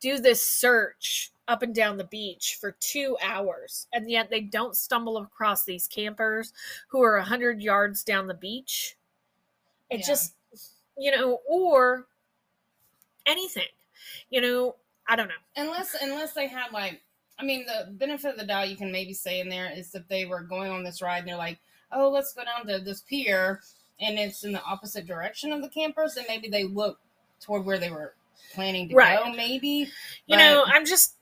do 0.00 0.18
this 0.18 0.42
search 0.42 1.32
up 1.48 1.62
and 1.62 1.74
down 1.74 1.96
the 1.96 2.04
beach 2.04 2.58
for 2.60 2.72
two 2.72 3.16
hours, 3.22 3.86
and 3.92 4.10
yet 4.10 4.28
they 4.28 4.40
don't 4.40 4.76
stumble 4.76 5.16
across 5.16 5.64
these 5.64 5.86
campers 5.86 6.52
who 6.88 7.02
are 7.02 7.16
a 7.16 7.24
hundred 7.24 7.62
yards 7.62 8.02
down 8.02 8.26
the 8.26 8.34
beach. 8.34 8.96
It 9.88 10.00
Yeah. 10.00 10.06
just, 10.06 10.34
you 10.98 11.10
know, 11.10 11.40
or 11.48 12.06
anything. 13.24 13.68
You 14.30 14.40
know, 14.40 14.76
I 15.08 15.16
don't 15.16 15.28
know. 15.28 15.34
Unless 15.56 15.96
unless 16.00 16.32
they 16.32 16.46
had 16.48 16.72
like, 16.72 17.02
I 17.38 17.44
mean, 17.44 17.66
the 17.66 17.90
benefit 17.92 18.32
of 18.32 18.38
the 18.38 18.46
doubt 18.46 18.68
you 18.70 18.76
can 18.76 18.90
maybe 18.92 19.12
say 19.14 19.40
in 19.40 19.48
there 19.48 19.70
is 19.74 19.94
if 19.94 20.06
they 20.08 20.24
were 20.24 20.42
going 20.42 20.70
on 20.70 20.84
this 20.84 21.02
ride 21.02 21.18
and 21.20 21.28
they're 21.28 21.36
like, 21.36 21.58
oh, 21.92 22.10
let's 22.10 22.32
go 22.32 22.42
down 22.44 22.66
to 22.66 22.82
this 22.84 23.02
pier, 23.02 23.60
and 24.00 24.18
it's 24.18 24.44
in 24.44 24.52
the 24.52 24.62
opposite 24.62 25.06
direction 25.06 25.52
of 25.52 25.62
the 25.62 25.68
campers, 25.68 26.14
then 26.14 26.24
maybe 26.28 26.48
they 26.48 26.64
look 26.64 26.98
toward 27.40 27.64
where 27.64 27.78
they 27.78 27.90
were 27.90 28.14
planning 28.52 28.88
to 28.88 28.94
Right. 28.94 29.18
go. 29.22 29.32
Maybe 29.32 29.90
You 30.26 30.36
know, 30.36 30.64
I'm 30.66 30.84
just 30.86 31.16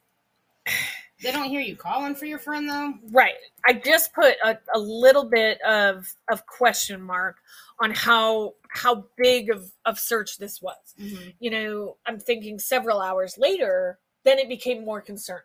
they 1.22 1.30
don't 1.30 1.48
hear 1.48 1.60
you 1.60 1.76
calling 1.76 2.14
for 2.14 2.24
your 2.26 2.38
friend 2.38 2.68
though. 2.68 2.94
right. 3.10 3.34
I 3.66 3.74
just 3.74 4.12
put 4.12 4.34
a, 4.44 4.58
a 4.74 4.78
little 4.78 5.24
bit 5.24 5.60
of 5.62 6.12
of 6.30 6.46
question 6.46 7.00
mark 7.00 7.36
on 7.82 7.90
how 7.90 8.54
how 8.68 9.04
big 9.18 9.50
of 9.50 9.70
of 9.84 9.98
search 9.98 10.38
this 10.38 10.62
was. 10.62 10.94
Mm-hmm. 10.98 11.30
You 11.40 11.50
know, 11.50 11.96
I'm 12.06 12.18
thinking 12.18 12.58
several 12.58 13.00
hours 13.00 13.36
later, 13.36 13.98
then 14.24 14.38
it 14.38 14.48
became 14.48 14.84
more 14.84 15.02
concerning. 15.02 15.42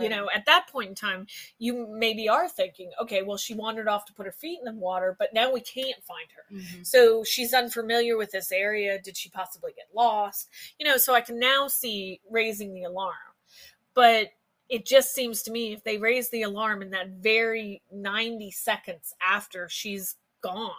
You 0.00 0.08
know, 0.08 0.30
at 0.34 0.46
that 0.46 0.68
point 0.72 0.88
in 0.88 0.94
time, 0.94 1.26
you 1.58 1.86
maybe 1.86 2.26
are 2.26 2.48
thinking, 2.48 2.90
okay, 3.02 3.20
well, 3.20 3.36
she 3.36 3.52
wandered 3.52 3.88
off 3.88 4.06
to 4.06 4.14
put 4.14 4.24
her 4.24 4.32
feet 4.32 4.58
in 4.58 4.64
the 4.64 4.80
water, 4.80 5.14
but 5.18 5.34
now 5.34 5.52
we 5.52 5.60
can't 5.60 6.02
find 6.02 6.28
her. 6.34 6.56
Mhm. 6.56 6.86
So 6.86 7.24
she's 7.24 7.52
unfamiliar 7.52 8.16
with 8.16 8.30
this 8.30 8.50
area. 8.50 8.98
Did 8.98 9.18
she 9.18 9.28
possibly 9.28 9.74
get 9.76 9.88
lost? 9.94 10.48
You 10.78 10.86
know, 10.86 10.96
so 10.96 11.12
I 11.12 11.20
can 11.20 11.38
now 11.38 11.68
see 11.68 12.22
raising 12.30 12.72
the 12.72 12.84
alarm. 12.84 13.36
But 13.92 14.30
it 14.70 14.86
just 14.86 15.12
seems 15.12 15.42
to 15.42 15.50
me 15.50 15.74
if 15.74 15.84
they 15.84 15.98
raise 15.98 16.30
the 16.30 16.40
alarm 16.40 16.80
in 16.80 16.88
that 16.92 17.08
very 17.08 17.82
90 17.90 18.50
seconds 18.50 19.12
after 19.20 19.68
she's 19.68 20.16
gone, 20.40 20.72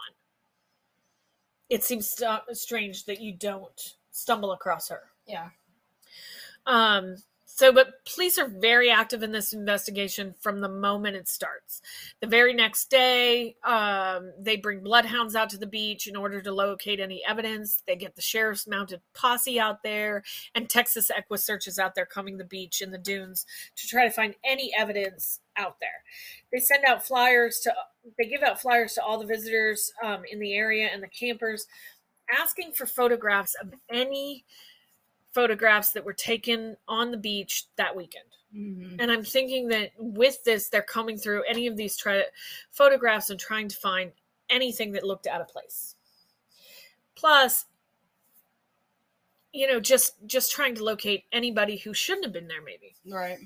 it 1.74 1.82
seems 1.82 2.08
st- 2.08 2.40
strange 2.52 3.04
that 3.04 3.20
you 3.20 3.32
don't 3.32 3.94
stumble 4.12 4.52
across 4.52 4.88
her. 4.88 5.00
Yeah. 5.26 5.48
Um, 6.66 7.16
so, 7.56 7.72
but 7.72 8.04
police 8.04 8.36
are 8.36 8.48
very 8.48 8.90
active 8.90 9.22
in 9.22 9.30
this 9.30 9.52
investigation 9.52 10.34
from 10.40 10.60
the 10.60 10.68
moment 10.68 11.14
it 11.14 11.28
starts. 11.28 11.80
The 12.20 12.26
very 12.26 12.52
next 12.52 12.90
day, 12.90 13.54
um, 13.62 14.32
they 14.40 14.56
bring 14.56 14.80
bloodhounds 14.80 15.36
out 15.36 15.50
to 15.50 15.56
the 15.56 15.66
beach 15.68 16.08
in 16.08 16.16
order 16.16 16.42
to 16.42 16.50
locate 16.50 16.98
any 16.98 17.22
evidence. 17.24 17.80
They 17.86 17.94
get 17.94 18.16
the 18.16 18.22
sheriff's 18.22 18.66
mounted 18.66 19.02
posse 19.14 19.60
out 19.60 19.84
there, 19.84 20.24
and 20.56 20.68
Texas 20.68 21.12
EquuSearch 21.16 21.68
is 21.68 21.78
out 21.78 21.94
there 21.94 22.06
combing 22.06 22.38
the 22.38 22.44
beach 22.44 22.82
in 22.82 22.90
the 22.90 22.98
dunes 22.98 23.46
to 23.76 23.86
try 23.86 24.02
to 24.04 24.10
find 24.10 24.34
any 24.42 24.72
evidence 24.76 25.38
out 25.56 25.78
there. 25.78 26.02
They 26.52 26.58
send 26.58 26.84
out 26.84 27.06
flyers 27.06 27.60
to, 27.60 27.72
they 28.18 28.24
give 28.24 28.42
out 28.42 28.60
flyers 28.60 28.94
to 28.94 29.02
all 29.04 29.20
the 29.20 29.26
visitors 29.26 29.92
um, 30.02 30.22
in 30.28 30.40
the 30.40 30.54
area 30.54 30.88
and 30.92 31.00
the 31.00 31.06
campers, 31.06 31.68
asking 32.36 32.72
for 32.72 32.84
photographs 32.84 33.54
of 33.62 33.72
any 33.88 34.44
photographs 35.34 35.90
that 35.92 36.04
were 36.04 36.12
taken 36.12 36.76
on 36.88 37.10
the 37.10 37.16
beach 37.16 37.64
that 37.76 37.94
weekend. 37.94 38.24
Mm-hmm. 38.56 39.00
And 39.00 39.10
I'm 39.10 39.24
thinking 39.24 39.68
that 39.68 39.90
with 39.98 40.42
this, 40.44 40.68
they're 40.68 40.80
coming 40.82 41.18
through 41.18 41.42
any 41.42 41.66
of 41.66 41.76
these 41.76 41.96
try- 41.96 42.24
photographs 42.70 43.30
and 43.30 43.38
trying 43.38 43.68
to 43.68 43.76
find 43.76 44.12
anything 44.48 44.92
that 44.92 45.02
looked 45.02 45.26
out 45.26 45.40
of 45.40 45.48
place. 45.48 45.96
Plus, 47.16 47.66
you 49.52 49.66
know, 49.66 49.80
just 49.80 50.14
just 50.26 50.52
trying 50.52 50.74
to 50.76 50.84
locate 50.84 51.24
anybody 51.32 51.76
who 51.76 51.94
shouldn't 51.94 52.24
have 52.24 52.32
been 52.32 52.48
there. 52.48 52.62
Maybe 52.62 52.94
Right. 53.06 53.38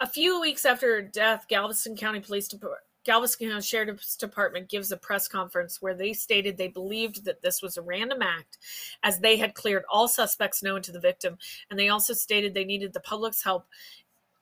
a 0.00 0.06
few 0.08 0.40
weeks 0.40 0.64
after 0.64 0.96
her 0.96 1.02
death, 1.02 1.46
Galveston 1.48 1.96
County 1.96 2.20
Police 2.20 2.48
Department. 2.48 2.82
Galveston 3.06 3.48
County 3.48 3.62
Sheriff's 3.62 4.16
Department 4.16 4.68
gives 4.68 4.90
a 4.90 4.96
press 4.96 5.28
conference 5.28 5.80
where 5.80 5.94
they 5.94 6.12
stated 6.12 6.56
they 6.56 6.68
believed 6.68 7.24
that 7.24 7.40
this 7.40 7.62
was 7.62 7.76
a 7.76 7.82
random 7.82 8.20
act 8.20 8.58
as 9.04 9.20
they 9.20 9.36
had 9.36 9.54
cleared 9.54 9.84
all 9.88 10.08
suspects 10.08 10.62
known 10.62 10.82
to 10.82 10.90
the 10.92 10.98
victim. 11.00 11.38
And 11.70 11.78
they 11.78 11.88
also 11.88 12.12
stated 12.14 12.52
they 12.52 12.64
needed 12.64 12.92
the 12.92 13.00
public's 13.00 13.44
help 13.44 13.66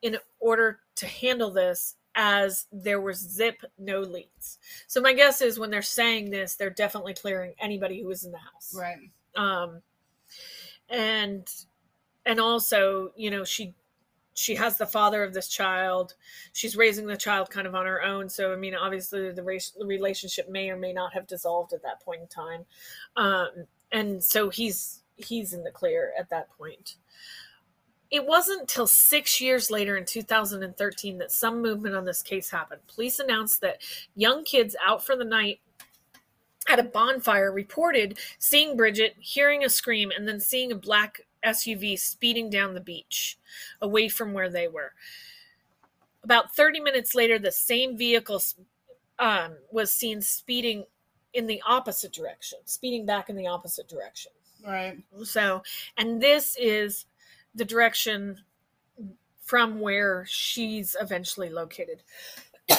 in 0.00 0.16
order 0.40 0.80
to 0.96 1.06
handle 1.06 1.50
this 1.50 1.96
as 2.14 2.66
there 2.72 3.00
was 3.00 3.18
zip 3.18 3.56
no 3.78 4.00
leads. 4.00 4.58
So 4.86 5.00
my 5.00 5.12
guess 5.12 5.42
is 5.42 5.58
when 5.58 5.70
they're 5.70 5.82
saying 5.82 6.30
this, 6.30 6.54
they're 6.54 6.70
definitely 6.70 7.14
clearing 7.14 7.52
anybody 7.60 8.00
who 8.00 8.08
was 8.08 8.24
in 8.24 8.32
the 8.32 8.38
house 8.38 8.74
Right. 8.74 9.10
um 9.36 9.82
and 10.88 11.52
and 12.26 12.40
also 12.40 13.12
you 13.16 13.30
know 13.30 13.44
she 13.44 13.74
she 14.34 14.54
has 14.56 14.76
the 14.76 14.86
father 14.86 15.22
of 15.22 15.32
this 15.32 15.48
child. 15.48 16.14
She's 16.52 16.76
raising 16.76 17.06
the 17.06 17.16
child 17.16 17.50
kind 17.50 17.66
of 17.66 17.74
on 17.74 17.86
her 17.86 18.02
own. 18.02 18.28
So 18.28 18.52
i 18.52 18.56
mean 18.56 18.74
obviously 18.74 19.30
the, 19.30 19.42
race, 19.42 19.72
relationship 19.80 20.50
may 20.50 20.68
or 20.70 20.76
may 20.76 20.92
not 20.92 21.14
have 21.14 21.26
dissolved 21.26 21.72
at 21.72 21.82
that 21.82 22.02
point 22.02 22.22
in 22.22 22.28
time. 22.28 22.64
Um 23.16 23.66
and 23.92 24.22
so 24.22 24.50
he's 24.50 25.02
he's 25.16 25.52
in 25.52 25.62
the 25.62 25.70
clear 25.70 26.12
at 26.18 26.28
that 26.30 26.50
point. 26.50 26.96
It 28.10 28.26
wasn't 28.26 28.68
till 28.68 28.86
six 28.86 29.40
years 29.40 29.70
later 29.70 29.96
in 29.96 30.04
2013 30.04 31.18
that 31.18 31.32
some 31.32 31.62
movement 31.62 31.94
on 31.94 32.04
this 32.04 32.22
case 32.22 32.50
happened. 32.50 32.80
Police 32.86 33.18
announced 33.18 33.60
that 33.62 33.82
young 34.14 34.44
kids 34.44 34.76
out 34.86 35.04
for 35.04 35.16
the 35.16 35.24
night 35.24 35.60
at 36.68 36.78
a 36.78 36.84
bonfire 36.84 37.52
reported 37.52 38.18
seeing 38.38 38.76
Bridgette, 38.76 39.14
hearing 39.18 39.64
a 39.64 39.68
scream, 39.68 40.10
and 40.16 40.26
then 40.26 40.40
seeing 40.40 40.72
a 40.72 40.76
black 40.76 41.20
SUV 41.46 41.98
speeding 41.98 42.50
down 42.50 42.74
the 42.74 42.80
beach 42.80 43.38
away 43.80 44.08
from 44.08 44.32
where 44.32 44.50
they 44.50 44.68
were. 44.68 44.92
About 46.22 46.54
30 46.54 46.80
minutes 46.80 47.14
later, 47.14 47.38
the 47.38 47.52
same 47.52 47.96
vehicle 47.96 48.42
um, 49.18 49.56
was 49.70 49.92
seen 49.92 50.20
speeding 50.20 50.84
in 51.34 51.46
the 51.46 51.60
opposite 51.66 52.12
direction, 52.12 52.58
speeding 52.64 53.04
back 53.04 53.28
in 53.28 53.36
the 53.36 53.46
opposite 53.46 53.88
direction. 53.88 54.32
Right. 54.66 55.02
So, 55.24 55.62
and 55.98 56.22
this 56.22 56.56
is 56.58 57.06
the 57.54 57.64
direction 57.64 58.38
from 59.42 59.80
where 59.80 60.24
she's 60.26 60.96
eventually 61.00 61.50
located. 61.50 62.02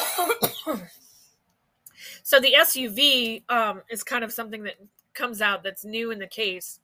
so 2.24 2.40
the 2.40 2.56
SUV 2.58 3.44
um, 3.50 3.84
is 3.90 4.04
kind 4.04 4.24
of 4.24 4.34
something 4.34 4.64
that 4.64 4.76
comes 5.14 5.42
out 5.42 5.64
that's 5.64 5.86
new 5.86 6.12
in 6.12 6.20
the 6.20 6.28
case. 6.28 6.80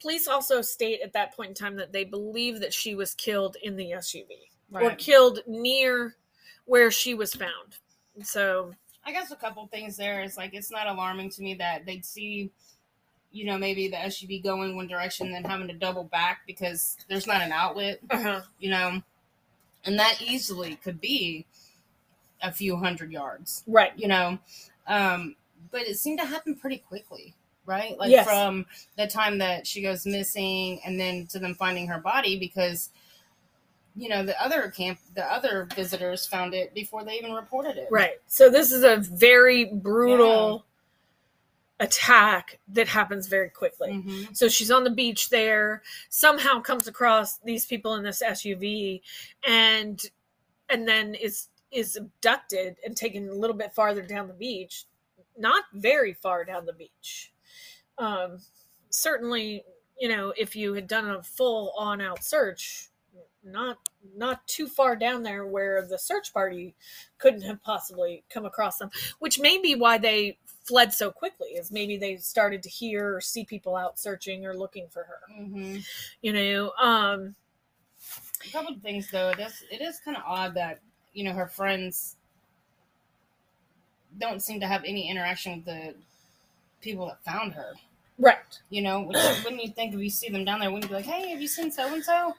Police 0.00 0.28
also 0.28 0.60
state 0.60 1.00
at 1.02 1.12
that 1.14 1.34
point 1.34 1.50
in 1.50 1.54
time 1.54 1.76
that 1.76 1.92
they 1.92 2.04
believe 2.04 2.60
that 2.60 2.72
she 2.72 2.94
was 2.94 3.14
killed 3.14 3.56
in 3.62 3.76
the 3.76 3.92
SUV 3.92 4.26
or 4.72 4.90
killed 4.92 5.40
near 5.46 6.16
where 6.66 6.90
she 6.90 7.14
was 7.14 7.34
found. 7.34 7.78
So, 8.22 8.72
I 9.04 9.12
guess 9.12 9.30
a 9.30 9.36
couple 9.36 9.66
things 9.68 9.96
there 9.96 10.22
is 10.22 10.36
like 10.36 10.52
it's 10.52 10.70
not 10.70 10.86
alarming 10.86 11.30
to 11.30 11.42
me 11.42 11.54
that 11.54 11.86
they'd 11.86 12.04
see, 12.04 12.50
you 13.30 13.44
know, 13.44 13.56
maybe 13.56 13.88
the 13.88 13.96
SUV 13.96 14.42
going 14.42 14.76
one 14.76 14.88
direction 14.88 15.30
then 15.30 15.44
having 15.44 15.68
to 15.68 15.74
double 15.74 16.04
back 16.04 16.40
because 16.46 16.96
there's 17.08 17.26
not 17.26 17.40
an 17.40 17.52
outlet, 17.52 18.00
uh-huh. 18.10 18.42
you 18.58 18.70
know, 18.70 19.00
and 19.84 19.98
that 19.98 20.20
easily 20.20 20.76
could 20.76 21.00
be 21.00 21.46
a 22.42 22.52
few 22.52 22.76
hundred 22.76 23.12
yards, 23.12 23.62
right. 23.66 23.92
you 23.96 24.08
know. 24.08 24.38
Um, 24.86 25.36
but 25.70 25.82
it 25.82 25.98
seemed 25.98 26.18
to 26.20 26.26
happen 26.26 26.54
pretty 26.54 26.78
quickly, 26.78 27.34
right? 27.66 27.98
Like 27.98 28.10
Yes. 28.10 28.26
from 28.26 28.66
the 28.96 29.06
time 29.06 29.38
that 29.38 29.66
she 29.66 29.82
goes 29.82 30.06
missing 30.06 30.80
and 30.84 30.98
then 30.98 31.26
to 31.28 31.38
them 31.38 31.54
finding 31.54 31.86
her 31.88 31.98
body 31.98 32.38
because 32.38 32.90
you 33.96 34.08
know 34.08 34.22
the 34.24 34.40
other 34.42 34.70
camp, 34.70 34.98
the 35.14 35.24
other 35.24 35.68
visitors 35.74 36.26
found 36.26 36.54
it 36.54 36.74
before 36.74 37.04
they 37.04 37.14
even 37.14 37.32
reported 37.32 37.76
it. 37.76 37.88
Right. 37.90 38.20
So 38.26 38.50
this 38.50 38.70
is 38.70 38.84
a 38.84 38.96
very 38.96 39.64
brutal 39.64 40.66
attack 41.80 42.58
that 42.68 42.88
happens 42.88 43.26
very 43.26 43.50
quickly. 43.50 43.92
Mm-hmm. 43.92 44.32
So 44.32 44.48
she's 44.48 44.70
on 44.70 44.84
the 44.84 44.90
beach 44.90 45.28
there, 45.30 45.82
somehow 46.08 46.60
comes 46.60 46.88
across 46.88 47.38
these 47.38 47.66
people 47.66 47.94
in 47.94 48.02
this 48.02 48.22
SUV 48.22 49.00
and 49.46 50.02
and 50.68 50.86
then 50.86 51.14
is 51.14 51.48
is 51.70 51.96
abducted 51.96 52.76
and 52.84 52.96
taken 52.96 53.28
a 53.28 53.34
little 53.34 53.56
bit 53.56 53.74
farther 53.74 54.02
down 54.02 54.28
the 54.28 54.34
beach. 54.34 54.84
Not 55.36 55.64
very 55.74 56.14
far 56.14 56.44
down 56.44 56.64
the 56.64 56.72
beach. 56.72 57.32
Um 57.98 58.38
certainly, 58.90 59.64
you 59.98 60.08
know, 60.08 60.32
if 60.36 60.54
you 60.56 60.74
had 60.74 60.86
done 60.88 61.06
a 61.08 61.22
full 61.22 61.72
on 61.78 62.00
out 62.00 62.22
search, 62.24 62.88
not 63.44 63.78
not 64.16 64.46
too 64.46 64.66
far 64.66 64.96
down 64.96 65.22
there 65.22 65.46
where 65.46 65.86
the 65.86 65.98
search 65.98 66.32
party 66.32 66.74
couldn't 67.18 67.42
have 67.42 67.62
possibly 67.62 68.22
come 68.30 68.44
across 68.44 68.78
them, 68.78 68.90
which 69.18 69.38
may 69.38 69.58
be 69.58 69.74
why 69.74 69.98
they 69.98 70.38
fled 70.64 70.92
so 70.92 71.12
quickly 71.12 71.50
is 71.50 71.70
maybe 71.70 71.96
they 71.96 72.16
started 72.16 72.60
to 72.60 72.68
hear 72.68 73.14
or 73.16 73.20
see 73.20 73.44
people 73.44 73.76
out 73.76 73.98
searching 74.00 74.44
or 74.44 74.52
looking 74.52 74.88
for 74.88 75.04
her 75.04 75.20
Mm-hmm. 75.32 75.76
you 76.22 76.32
know 76.32 76.72
um 76.72 77.36
A 78.44 78.50
couple 78.50 78.74
of 78.74 78.82
things 78.82 79.08
though, 79.10 79.30
it 79.30 79.38
is 79.38 79.62
it 79.70 79.80
is 79.80 80.00
kind 80.00 80.16
of 80.16 80.24
odd 80.26 80.54
that 80.54 80.80
you 81.14 81.22
know 81.22 81.32
her 81.34 81.46
friends 81.46 82.16
don't 84.18 84.42
seem 84.42 84.58
to 84.60 84.66
have 84.66 84.82
any 84.84 85.08
interaction 85.08 85.56
with 85.56 85.64
the 85.66 85.94
people 86.80 87.06
that 87.06 87.22
found 87.24 87.52
her. 87.54 87.74
Right 88.18 88.60
You 88.70 88.82
know, 88.82 89.02
which 89.02 89.16
wouldn't 89.44 89.62
you 89.62 89.70
think 89.72 89.94
if 89.94 90.00
you 90.00 90.10
see 90.10 90.28
them 90.28 90.44
down 90.44 90.60
there, 90.60 90.70
wouldn't 90.70 90.84
you 90.90 90.96
be 90.96 91.02
like, 91.02 91.12
hey, 91.12 91.30
have 91.30 91.40
you 91.40 91.48
seen 91.48 91.70
so 91.70 91.92
and 91.92 92.04
so? 92.04 92.34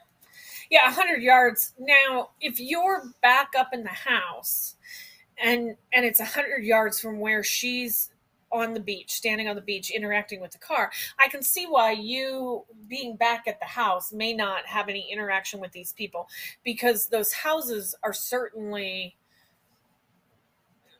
yeah 0.70 0.86
100 0.86 1.22
yards 1.22 1.74
now 1.80 2.30
if 2.42 2.60
you're 2.60 3.04
back 3.22 3.52
up 3.58 3.70
in 3.74 3.84
the 3.84 3.90
house 3.90 4.76
and 5.42 5.76
and 5.94 6.06
it's 6.06 6.20
100 6.20 6.64
yards 6.64 7.00
from 7.00 7.20
where 7.20 7.44
she's 7.44 8.12
on 8.52 8.74
the 8.74 8.80
beach 8.80 9.12
standing 9.14 9.48
on 9.48 9.56
the 9.56 9.62
beach 9.62 9.92
interacting 9.92 10.40
with 10.42 10.52
the 10.52 10.58
car 10.58 10.92
i 11.20 11.28
can 11.28 11.42
see 11.42 11.66
why 11.66 11.92
you 11.92 12.64
being 12.88 13.16
back 13.16 13.48
at 13.48 13.60
the 13.60 13.66
house 13.66 14.12
may 14.14 14.34
not 14.34 14.66
have 14.66 14.90
any 14.90 15.10
interaction 15.12 15.60
with 15.60 15.72
these 15.72 15.94
people 15.94 16.28
because 16.64 17.08
those 17.08 17.32
houses 17.34 17.96
are 18.04 18.14
certainly 18.14 19.16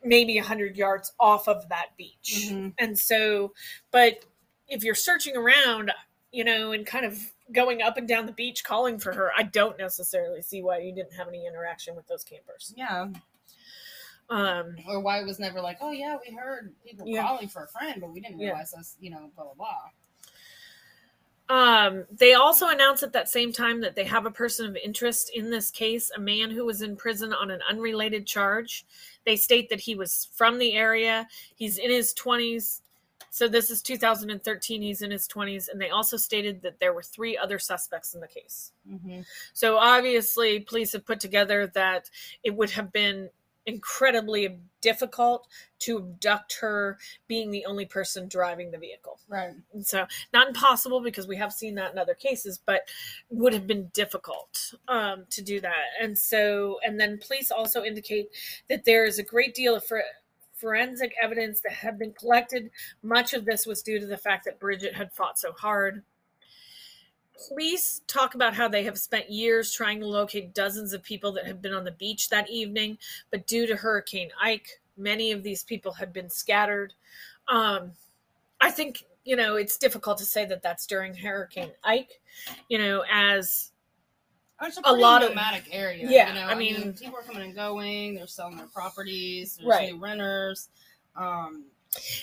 maybe 0.04 0.38
100 0.38 0.78
yards 0.78 1.14
off 1.20 1.48
of 1.48 1.68
that 1.70 1.88
beach 1.98 2.48
Mhm. 2.52 2.74
and 2.78 2.98
so 2.98 3.54
but 3.92 4.24
if 4.68 4.84
you're 4.84 4.96
searching 4.96 5.36
around 5.38 5.92
you 6.32 6.44
know 6.44 6.72
and 6.74 6.86
kind 6.86 7.06
of 7.06 7.18
going 7.54 7.82
up 7.82 7.98
and 7.98 8.08
down 8.08 8.26
the 8.26 8.32
beach 8.34 8.64
calling 8.64 9.00
for 9.00 9.14
her 9.14 9.32
i 9.38 9.44
don't 9.44 9.78
necessarily 9.78 10.42
see 10.42 10.62
why 10.62 10.78
you 10.78 10.94
didn't 10.94 11.14
have 11.14 11.28
any 11.28 11.46
interaction 11.48 11.96
with 11.96 12.06
those 12.08 12.24
campers 12.24 12.74
Yeah. 12.76 13.08
um 14.30 14.76
Or 14.88 15.00
why 15.00 15.20
it 15.20 15.26
was 15.26 15.40
never 15.40 15.62
like, 15.62 15.78
oh 15.80 15.92
yeah, 15.92 16.18
we 16.28 16.36
heard 16.36 16.74
people 16.86 17.08
Yeah. 17.08 17.24
calling 17.26 17.48
for 17.48 17.64
a 17.64 17.68
friend, 17.70 18.02
but 18.02 18.12
we 18.12 18.20
didn't 18.20 18.40
Yeah. 18.40 18.48
realize 18.50 18.72
that's 18.72 18.98
you 19.00 19.10
know 19.10 19.32
blah 19.36 19.46
blah 19.46 19.54
blah. 19.54 19.90
Um, 21.50 22.06
they 22.12 22.34
also 22.34 22.68
announced 22.68 23.04
at 23.04 23.14
that 23.14 23.30
same 23.30 23.54
time 23.54 23.80
that 23.80 23.96
they 23.96 24.04
have 24.04 24.26
a 24.26 24.32
person 24.32 24.66
of 24.68 24.76
interest 24.76 25.32
in 25.34 25.50
this 25.50 25.72
case, 25.72 26.12
a 26.14 26.20
man 26.20 26.52
who 26.52 26.66
was 26.66 26.82
in 26.82 26.98
prison 26.98 27.32
on 27.32 27.52
an 27.52 27.62
unrelated 27.70 28.28
charge. 28.28 28.86
They 29.26 29.38
state 29.38 29.70
that 29.70 29.80
he 29.80 29.96
was 29.96 30.28
from 30.34 30.58
the 30.58 30.74
area. 30.74 31.26
He's 31.56 31.78
in 31.78 31.90
his 31.90 32.14
20s. 32.16 32.82
So 33.38 33.48
this 33.48 33.70
is 33.70 33.84
2013. 33.84 34.82
He's 34.82 35.04
in 35.04 35.12
his 35.12 35.28
20s. 35.28 35.70
And 35.70 35.80
they 35.80 35.92
also 35.92 36.18
stated 36.18 36.64
that 36.64 36.80
there 36.80 36.92
were 36.92 37.04
three 37.04 37.38
other 37.38 37.60
suspects 37.60 38.16
in 38.16 38.20
the 38.20 38.28
case. 38.28 38.72
Mm-hmm. 38.92 39.22
So 39.54 39.78
obviously, 39.78 40.62
police 40.62 40.94
have 40.94 41.06
put 41.06 41.20
together 41.20 41.68
that 41.76 42.10
it 42.44 42.56
would 42.56 42.72
have 42.72 42.92
been 42.92 43.30
incredibly 43.68 44.58
difficult 44.82 45.48
to 45.80 45.98
abduct 45.98 46.58
her 46.62 46.98
being 47.28 47.52
the 47.52 47.66
only 47.66 47.86
person 47.86 48.28
driving 48.28 48.72
the 48.72 48.78
vehicle. 48.78 49.20
Right. 49.28 49.54
And 49.74 49.86
so 49.86 50.08
not 50.34 50.48
impossible 50.48 51.02
because 51.02 51.28
we 51.28 51.36
have 51.36 51.54
seen 51.54 51.76
that 51.76 51.92
in 51.92 52.00
other 52.00 52.16
cases, 52.16 52.60
but 52.66 52.88
would 53.30 53.54
have 53.54 53.68
been 53.68 53.92
difficult 53.94 54.74
um, 54.88 55.26
to 55.30 55.44
do 55.44 55.60
that. 55.60 55.86
And 56.02 56.18
so, 56.18 56.80
and 56.84 57.00
then 57.00 57.20
police 57.20 57.52
also 57.52 57.84
indicate 57.84 58.30
that 58.70 58.86
there 58.86 59.06
is 59.06 59.20
a 59.20 59.24
great 59.24 59.54
deal 59.54 59.76
of 59.76 59.86
for, 59.86 60.02
forensic 60.58 61.14
evidence 61.22 61.62
that 61.62 61.72
had 61.72 61.98
been 61.98 62.14
collected. 62.14 62.70
Much 63.02 63.34
of 63.34 63.46
this 63.46 63.66
was 63.66 63.82
due 63.82 64.00
to 64.00 64.06
the 64.06 64.18
fact 64.18 64.46
that 64.46 64.60
Bridgette 64.60 64.96
had 64.96 65.14
fought 65.14 65.40
so 65.40 65.52
hard. 65.54 66.04
Police 67.48 68.02
talk 68.08 68.34
about 68.34 68.56
how 68.56 68.68
they 68.68 68.84
have 68.84 68.98
spent 68.98 69.30
years 69.30 69.72
trying 69.72 70.00
to 70.00 70.08
locate 70.08 70.56
dozens 70.56 70.92
of 70.92 71.04
people 71.04 71.32
that 71.34 71.46
had 71.46 71.62
been 71.62 71.74
on 71.74 71.84
the 71.84 71.92
beach 71.92 72.30
that 72.30 72.50
evening, 72.50 72.98
but 73.30 73.46
due 73.46 73.68
to 73.68 73.76
Hurricane 73.76 74.32
Ike, 74.42 74.68
many 74.98 75.32
of 75.32 75.44
these 75.44 75.64
people 75.64 75.94
had 75.94 76.12
been 76.12 76.30
scattered. 76.30 76.94
Um, 77.48 77.92
I 78.60 78.72
think 78.72 79.06
you 79.24 79.36
know 79.36 79.56
it's 79.56 79.78
difficult 79.78 80.18
to 80.18 80.26
say 80.26 80.46
that 80.46 80.64
that's 80.64 80.88
during 80.88 81.14
Hurricane 81.14 81.72
Ike, 81.84 82.20
you 82.70 82.80
know, 82.80 83.04
as 83.12 83.72
It's 84.62 84.78
a, 84.78 84.82
A 84.86 84.92
lot 84.92 85.22
of- 85.24 85.30
nomadic 85.30 85.66
area. 85.72 86.06
Yeah, 86.10 86.30
you 86.30 86.34
know? 86.36 86.48
I 86.48 86.56
mean- 86.56 86.94
people 86.94 87.18
are 87.20 87.24
coming 87.24 87.44
and 87.44 87.56
going. 87.56 88.16
They're 88.16 88.28
selling 88.28 88.58
their 88.58 88.68
properties. 88.68 89.58
There's 89.58 89.68
Right. 89.68 89.94
new 89.94 90.00
renters. 90.00 90.70
Um, 91.16 91.66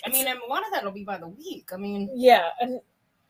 I 0.04 0.08
mean, 0.10 0.26
and 0.26 0.38
a 0.40 0.46
lot 0.46 0.64
of 0.66 0.72
that 0.72 0.84
will 0.84 0.92
be 0.92 1.04
by 1.04 1.16
the 1.18 1.28
week. 1.28 1.70
I 1.72 1.76
mean, 1.76 2.10
yeah, 2.14 2.50
and 2.60 2.80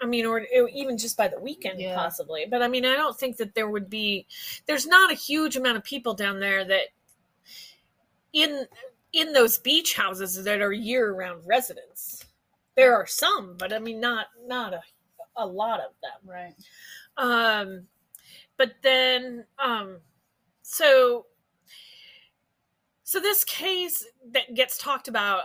I 0.01 0.07
mean, 0.07 0.27
or 0.27 0.41
even 0.41 0.99
just 0.99 1.17
by 1.17 1.29
the 1.29 1.39
weekend, 1.39 1.81
Yeah. 1.81 1.95
possibly. 1.95 2.45
But 2.47 2.63
I 2.63 2.69
mean, 2.69 2.85
I 2.85 2.97
don't 2.97 3.19
think 3.19 3.37
that 3.39 3.55
there 3.55 3.69
would 3.71 3.89
be. 3.89 4.27
There's 4.67 4.87
not 4.87 5.11
a 5.11 5.15
huge 5.15 5.57
amount 5.57 5.77
of 5.79 5.85
people 5.85 6.13
down 6.15 6.41
there 6.41 6.65
that 6.65 6.89
in 8.33 8.67
in 9.13 9.33
those 9.33 9.59
beach 9.59 9.95
houses 9.95 10.43
that 10.43 10.61
are 10.61 10.73
year 10.73 11.13
round 11.15 11.47
residents. 11.47 12.25
There 12.75 12.95
are 12.97 13.07
some, 13.07 13.57
but 13.57 13.73
I 13.73 13.79
mean, 13.79 14.01
not 14.01 14.27
not 14.47 14.75
a 14.75 14.83
a 15.37 15.47
lot 15.47 15.81
of 15.81 15.93
them. 16.03 16.21
right. 16.31 16.55
um 17.17 17.87
but 18.57 18.73
then 18.83 19.45
um 19.59 19.99
so 20.63 21.27
so 23.03 23.21
this 23.21 23.45
case 23.45 24.07
that 24.33 24.55
gets 24.55 24.79
talked 24.79 25.09
about 25.09 25.43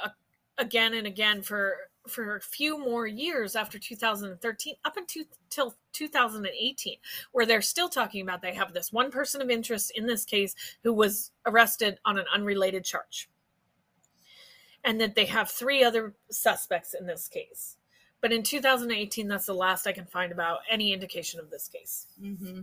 again 0.57 0.93
and 0.93 1.07
again 1.07 1.41
for 1.41 1.89
for 2.07 2.35
a 2.35 2.41
few 2.41 2.77
more 2.79 3.07
years 3.07 3.55
after 3.55 3.77
2013 3.77 4.75
up 4.83 4.97
until 4.97 5.23
till 5.49 5.75
2018 5.93 6.97
where 7.31 7.45
they're 7.45 7.61
still 7.61 7.89
talking 7.89 8.21
about 8.21 8.41
they 8.41 8.53
have 8.53 8.73
this 8.73 8.91
one 8.91 9.11
person 9.11 9.41
of 9.41 9.49
interest 9.49 9.91
in 9.95 10.05
this 10.05 10.25
case 10.25 10.55
who 10.83 10.93
was 10.93 11.31
arrested 11.45 11.99
on 12.05 12.17
an 12.17 12.25
unrelated 12.33 12.83
charge. 12.83 13.29
And 14.83 14.99
that 15.01 15.13
they 15.13 15.25
have 15.25 15.49
three 15.49 15.83
other 15.83 16.13
suspects 16.31 16.95
in 16.97 17.05
this 17.05 17.27
case. 17.27 17.75
But 18.21 18.31
in 18.31 18.43
2018 18.43 19.27
that's 19.27 19.45
the 19.45 19.53
last 19.53 19.87
i 19.87 19.91
can 19.91 20.05
find 20.05 20.31
about 20.31 20.59
any 20.69 20.93
indication 20.93 21.39
of 21.39 21.49
this 21.49 21.67
case. 21.67 22.07
Mm-hmm. 22.21 22.61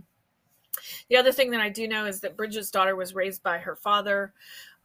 The 1.09 1.17
other 1.17 1.31
thing 1.31 1.51
that 1.51 1.61
I 1.61 1.69
do 1.69 1.87
know 1.87 2.05
is 2.05 2.19
that 2.21 2.37
Bridgette's 2.37 2.71
daughter 2.71 2.95
was 2.95 3.15
raised 3.15 3.43
by 3.43 3.57
her 3.57 3.75
father. 3.75 4.33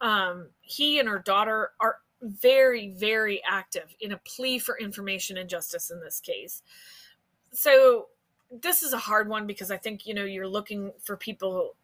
Um, 0.01 0.47
he 0.61 0.99
and 0.99 1.07
her 1.07 1.19
daughter 1.19 1.71
are 1.79 1.97
very, 2.21 2.89
very 2.89 3.41
active 3.49 3.95
in 3.99 4.13
a 4.13 4.17
plea 4.17 4.59
for 4.59 4.77
information 4.79 5.37
and 5.37 5.49
justice 5.49 5.91
in 5.91 5.99
this 5.99 6.19
case. 6.19 6.61
So 7.51 8.07
this 8.61 8.83
is 8.83 8.93
a 8.93 8.97
hard 8.97 9.27
one 9.27 9.47
because 9.47 9.71
I 9.71 9.77
think, 9.77 10.05
you 10.05 10.13
know, 10.13 10.23
you're 10.23 10.47
looking 10.47 10.91
for 10.99 11.17
people. 11.17 11.75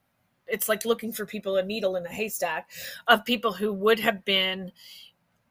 It's 0.47 0.69
like 0.69 0.85
looking 0.85 1.11
for 1.11 1.25
people 1.25 1.57
a 1.57 1.63
needle 1.63 1.95
in 1.95 2.05
a 2.05 2.09
haystack 2.11 2.71
of 3.07 3.25
people 3.25 3.53
who 3.53 3.71
would 3.73 3.99
have 3.99 4.25
been 4.25 4.71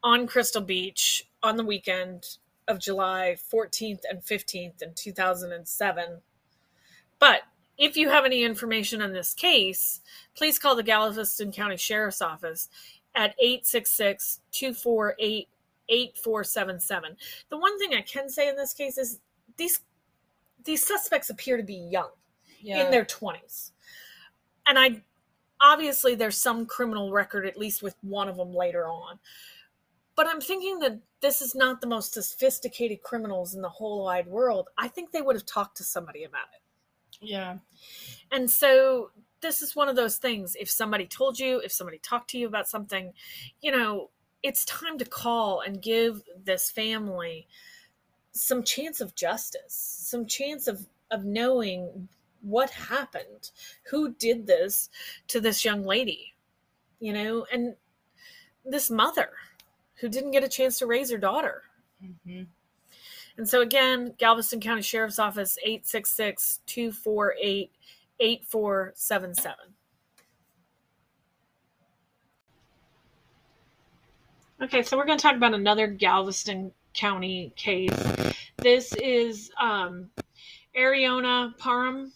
on 0.03 0.27
Crystal 0.27 0.61
Beach 0.61 1.29
on 1.43 1.57
the 1.57 1.63
weekend 1.63 2.37
of 2.67 2.79
July 2.79 3.37
14th 3.51 4.01
and 4.09 4.21
15th 4.21 4.81
in 4.81 4.93
2007. 4.93 6.21
But 7.17 7.41
if 7.79 7.95
you 7.95 8.09
have 8.09 8.25
any 8.25 8.43
information 8.43 9.01
on 9.01 9.13
this 9.13 9.33
case, 9.33 10.01
please 10.35 10.59
call 10.59 10.75
the 10.75 10.83
Galveston 10.83 11.51
County 11.51 11.77
Sheriff's 11.77 12.21
Office 12.21 12.69
at 13.15 13.33
866 13.39 14.41
248 14.51 15.47
8477. 15.91 17.17
The 17.49 17.57
one 17.57 17.79
thing 17.79 17.95
I 17.95 18.01
can 18.01 18.29
say 18.29 18.47
in 18.47 18.55
this 18.55 18.73
case 18.73 18.99
is 18.99 19.19
these 19.57 19.81
these 20.65 20.85
suspects 20.85 21.29
appear 21.29 21.55
to 21.57 21.63
be 21.63 21.73
young 21.73 22.09
Yeah. 22.59 22.83
in 22.83 22.91
their 22.91 23.05
20s. 23.05 23.71
And 24.67 24.77
I 24.77 25.01
obviously 25.61 26.15
there's 26.15 26.37
some 26.37 26.65
criminal 26.65 27.11
record 27.11 27.45
at 27.45 27.57
least 27.57 27.81
with 27.81 27.95
one 28.01 28.27
of 28.27 28.35
them 28.35 28.53
later 28.53 28.87
on. 28.87 29.19
But 30.15 30.27
I'm 30.27 30.41
thinking 30.41 30.79
that 30.79 30.99
this 31.21 31.41
is 31.41 31.55
not 31.55 31.79
the 31.79 31.87
most 31.87 32.13
sophisticated 32.13 33.01
criminals 33.03 33.55
in 33.55 33.61
the 33.61 33.69
whole 33.69 34.03
wide 34.03 34.27
world. 34.27 34.67
I 34.77 34.89
think 34.89 35.11
they 35.11 35.21
would 35.21 35.35
have 35.37 35.45
talked 35.45 35.77
to 35.77 35.83
somebody 35.83 36.25
about 36.25 36.47
it. 36.53 36.58
Yeah. 37.21 37.57
And 38.31 38.49
so 38.49 39.11
this 39.41 39.61
is 39.61 39.75
one 39.75 39.89
of 39.89 39.95
those 39.95 40.17
things. 40.17 40.55
If 40.59 40.69
somebody 40.69 41.05
told 41.05 41.39
you, 41.39 41.59
if 41.59 41.71
somebody 41.71 41.99
talked 41.99 42.29
to 42.31 42.37
you 42.37 42.47
about 42.47 42.67
something, 42.67 43.13
you 43.61 43.71
know, 43.71 44.09
it's 44.43 44.65
time 44.65 44.97
to 44.97 45.05
call 45.05 45.61
and 45.61 45.81
give 45.81 46.23
this 46.43 46.71
family 46.71 47.47
some 48.31 48.63
chance 48.63 49.01
of 49.01 49.15
justice, 49.15 49.73
some 50.07 50.25
chance 50.25 50.67
of 50.67 50.85
of 51.11 51.25
knowing 51.25 52.07
what 52.41 52.69
happened? 52.69 53.51
Who 53.89 54.13
did 54.13 54.47
this 54.47 54.89
to 55.27 55.41
this 55.41 55.65
young 55.65 55.83
lady? 55.83 56.35
You 56.99 57.13
know, 57.13 57.45
and 57.51 57.75
this 58.65 58.89
mother 58.89 59.29
who 59.95 60.09
didn't 60.09 60.31
get 60.31 60.43
a 60.43 60.49
chance 60.49 60.79
to 60.79 60.85
raise 60.85 61.11
her 61.11 61.17
daughter. 61.17 61.63
Mm-hmm. 62.03 62.43
And 63.39 63.47
so 63.47 63.61
again, 63.61 64.15
Galveston 64.17 64.59
County 64.59 64.81
Sheriff's 64.81 65.17
Office 65.17 65.57
866 65.63 66.59
248 66.65 67.71
8477. 68.19 69.55
Okay, 74.61 74.83
so 74.83 74.97
we're 74.97 75.05
going 75.05 75.17
to 75.17 75.21
talk 75.21 75.37
about 75.37 75.53
another 75.53 75.87
Galveston 75.87 76.73
County 76.93 77.53
case. 77.55 77.97
This 78.57 78.93
is 78.95 79.49
um, 79.57 80.09
Arionna 80.75 81.57
Parham. 81.57 82.11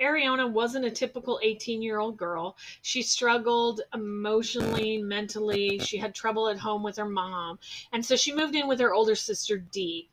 Arionna 0.00 0.48
wasn't 0.48 0.84
a 0.84 0.92
typical 0.92 1.40
18 1.42 1.82
year 1.82 1.98
old 1.98 2.16
girl. 2.16 2.56
She 2.82 3.02
struggled 3.02 3.80
emotionally, 3.92 4.98
mentally. 4.98 5.80
She 5.80 5.98
had 5.98 6.14
trouble 6.14 6.48
at 6.48 6.58
home 6.58 6.84
with 6.84 6.98
her 6.98 7.08
mom. 7.08 7.58
And 7.92 8.06
so 8.06 8.14
she 8.14 8.32
moved 8.32 8.54
in 8.54 8.68
with 8.68 8.78
her 8.78 8.94
older 8.94 9.16
sister, 9.16 9.58
Dee. 9.58 10.08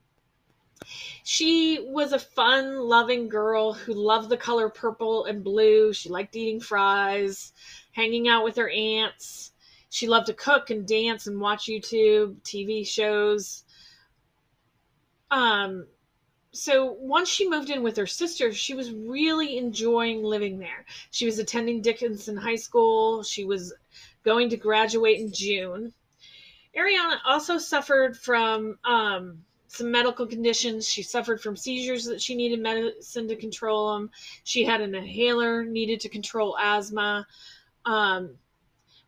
She 1.24 1.80
was 1.82 2.14
a 2.14 2.20
fun, 2.20 2.80
loving 2.80 3.28
girl 3.28 3.74
who 3.74 3.94
loved 3.94 4.30
the 4.30 4.38
color 4.38 4.70
purple 4.70 5.26
and 5.26 5.44
blue. 5.44 5.94
She 5.94 6.10
liked 6.10 6.36
eating 6.36 6.60
fries, 6.60 7.54
hanging 7.92 8.28
out 8.28 8.44
with 8.44 8.56
her 8.56 8.70
aunts. 8.70 9.52
She 9.90 10.08
loved 10.08 10.28
to 10.28 10.34
cook 10.34 10.70
and 10.70 10.88
dance 10.88 11.28
and 11.28 11.40
watch 11.40 11.66
YouTube, 11.66 12.42
TV 12.44 12.88
shows. 12.88 13.64
Um, 15.32 15.88
so 16.52 16.94
once 16.94 17.30
she 17.30 17.50
moved 17.50 17.70
in 17.70 17.84
with 17.84 17.98
her 17.98 18.08
sister, 18.08 18.54
she 18.54 18.74
was 18.74 18.92
really 18.92 19.58
enjoying 19.58 20.24
living 20.24 20.60
there. 20.60 20.86
She 21.12 21.26
was 21.26 21.40
attending 21.40 21.82
Dickinson 21.82 22.38
High 22.38 22.56
School. 22.56 23.24
She 23.24 23.46
was 23.46 23.74
going 24.24 24.50
to 24.50 24.58
graduate 24.58 25.20
in 25.20 25.32
June. 25.32 25.94
Arionna 26.76 27.20
also 27.26 27.58
suffered 27.58 28.18
from 28.18 28.78
um, 28.84 29.44
some 29.70 29.92
medical 29.92 30.26
conditions. 30.26 30.90
She 30.90 31.04
suffered 31.04 31.42
from 31.42 31.56
seizures 31.56 32.06
that 32.06 32.22
she 32.22 32.36
needed 32.36 32.60
medicine 32.60 33.28
to 33.28 33.36
control 33.36 33.94
them. 33.94 34.10
She 34.44 34.66
had 34.66 34.82
an 34.82 34.96
inhaler 34.96 35.64
needed 35.64 36.00
to 36.02 36.10
control 36.10 36.58
asthma. 36.58 37.28
Um, 37.86 38.32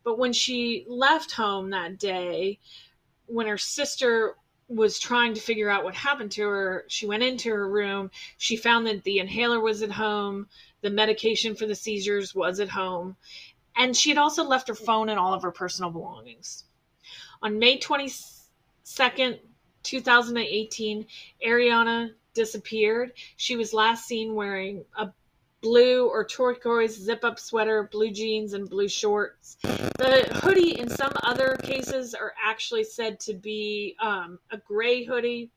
but 0.03 0.17
when 0.17 0.33
she 0.33 0.85
left 0.87 1.31
home 1.31 1.71
that 1.71 1.97
day, 1.97 2.59
when 3.25 3.47
her 3.47 3.57
sister 3.57 4.35
was 4.67 4.99
trying 4.99 5.33
to 5.33 5.41
figure 5.41 5.69
out 5.69 5.83
what 5.83 5.95
happened 5.95 6.31
to 6.31 6.43
her, 6.43 6.85
she 6.87 7.05
went 7.05 7.23
into 7.23 7.49
her 7.49 7.67
room. 7.67 8.11
She 8.37 8.55
found 8.55 8.87
that 8.87 9.03
the 9.03 9.19
inhaler 9.19 9.59
was 9.59 9.81
at 9.81 9.91
home, 9.91 10.47
the 10.81 10.89
medication 10.89 11.55
for 11.55 11.65
the 11.65 11.75
seizures 11.75 12.33
was 12.33 12.59
at 12.59 12.69
home, 12.69 13.17
and 13.75 13.95
she 13.95 14.09
had 14.09 14.17
also 14.17 14.43
left 14.43 14.67
her 14.67 14.75
phone 14.75 15.09
and 15.09 15.19
all 15.19 15.33
of 15.33 15.43
her 15.43 15.51
personal 15.51 15.91
belongings. 15.91 16.65
On 17.41 17.59
May 17.59 17.79
22nd, 17.79 19.39
2018, 19.83 21.05
Arionna 21.45 22.11
disappeared. 22.33 23.13
She 23.35 23.55
was 23.55 23.73
last 23.73 24.05
seen 24.05 24.35
wearing 24.35 24.85
a 24.97 25.11
blue 25.61 26.07
or 26.07 26.25
turquoise 26.25 26.97
zip 26.97 27.23
up 27.23 27.39
sweater, 27.39 27.87
blue 27.91 28.11
jeans, 28.11 28.53
and 28.53 28.69
blue 28.69 28.87
shorts. 28.87 29.57
The 29.61 30.27
hoodie, 30.43 30.79
in 30.79 30.89
some 30.89 31.13
other 31.23 31.57
cases, 31.61 32.13
are 32.13 32.33
actually 32.43 32.83
said 32.83 33.19
to 33.21 33.33
be 33.33 33.95
um, 33.99 34.39
a 34.49 34.57
gray 34.57 35.03
hoodie. 35.03 35.51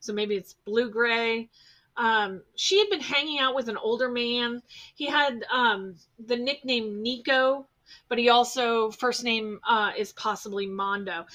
So 0.00 0.12
maybe 0.12 0.36
it's 0.36 0.54
blue 0.64 0.90
gray. 0.90 1.50
Um, 1.96 2.42
she 2.54 2.78
had 2.78 2.90
been 2.90 3.00
hanging 3.00 3.38
out 3.38 3.54
with 3.54 3.68
an 3.68 3.76
older 3.76 4.08
man. 4.08 4.62
He 4.94 5.06
had 5.06 5.44
um, 5.52 5.96
the 6.18 6.36
nickname 6.36 7.02
Nico, 7.02 7.66
but 8.08 8.18
he 8.18 8.28
also, 8.28 8.90
first 8.90 9.24
name 9.24 9.60
uh, 9.66 9.92
is 9.96 10.12
possibly 10.12 10.66
Mondo. 10.66 11.26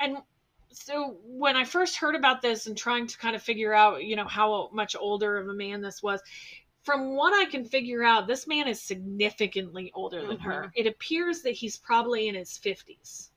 And 0.00 0.18
so 0.70 1.18
when 1.24 1.56
I 1.56 1.64
first 1.64 1.96
heard 1.96 2.14
about 2.14 2.42
this 2.42 2.66
and 2.66 2.76
trying 2.76 3.06
to 3.06 3.18
kind 3.18 3.34
of 3.34 3.42
figure 3.42 3.72
out, 3.72 4.04
you 4.04 4.16
know, 4.16 4.26
how 4.26 4.70
much 4.72 4.94
older 4.98 5.36
of 5.38 5.48
a 5.48 5.54
man 5.54 5.80
this 5.80 6.02
was, 6.02 6.20
from 6.82 7.14
what 7.14 7.34
I 7.34 7.50
can 7.50 7.64
figure 7.64 8.02
out, 8.02 8.26
this 8.26 8.46
man 8.46 8.68
is 8.68 8.80
significantly 8.80 9.90
older 9.94 10.26
than 10.26 10.38
Mhm. 10.38 10.42
her. 10.42 10.72
It 10.74 10.86
appears 10.86 11.42
that 11.42 11.52
he's 11.52 11.76
probably 11.76 12.28
in 12.28 12.34
his 12.34 12.56
50s. 12.56 13.30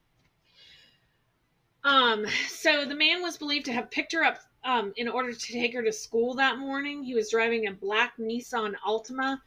Um, 1.84 2.26
so 2.48 2.86
the 2.86 2.96
man 2.96 3.22
was 3.22 3.38
believed 3.38 3.66
to 3.66 3.74
have 3.74 3.90
picked 3.90 4.14
her 4.14 4.24
up 4.24 4.40
um, 4.64 4.94
in 4.96 5.08
order 5.08 5.34
to 5.34 5.40
take 5.54 5.74
her 5.74 5.82
to 5.82 5.92
school 5.92 6.36
that 6.36 6.60
morning. 6.60 7.04
He 7.04 7.16
was 7.16 7.32
driving 7.32 7.68
a 7.68 7.74
black 7.74 8.18
Nissan 8.18 8.76
Altima. 8.86 9.42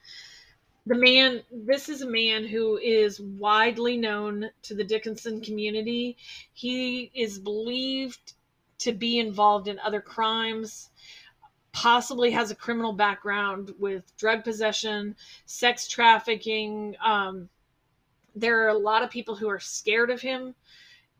The 0.86 0.94
man, 0.94 1.42
this 1.50 1.88
is 1.88 2.02
a 2.02 2.10
man 2.10 2.46
who 2.46 2.76
is 2.76 3.20
widely 3.20 3.96
known 3.96 4.50
to 4.62 4.74
the 4.74 4.84
Dickinson 4.84 5.40
community. 5.40 6.16
He 6.52 7.10
is 7.14 7.38
believed 7.38 8.34
to 8.78 8.92
be 8.92 9.18
involved 9.18 9.66
in 9.68 9.78
other 9.78 10.00
crimes 10.00 10.90
possibly 11.74 12.30
has 12.30 12.50
a 12.50 12.54
criminal 12.54 12.92
background 12.92 13.74
with 13.78 14.16
drug 14.16 14.44
possession, 14.44 15.16
sex 15.44 15.88
trafficking. 15.88 16.94
Um, 17.04 17.48
there 18.36 18.64
are 18.64 18.68
a 18.68 18.78
lot 18.78 19.02
of 19.02 19.10
people 19.10 19.34
who 19.34 19.48
are 19.48 19.60
scared 19.60 20.10
of 20.10 20.20
him. 20.20 20.54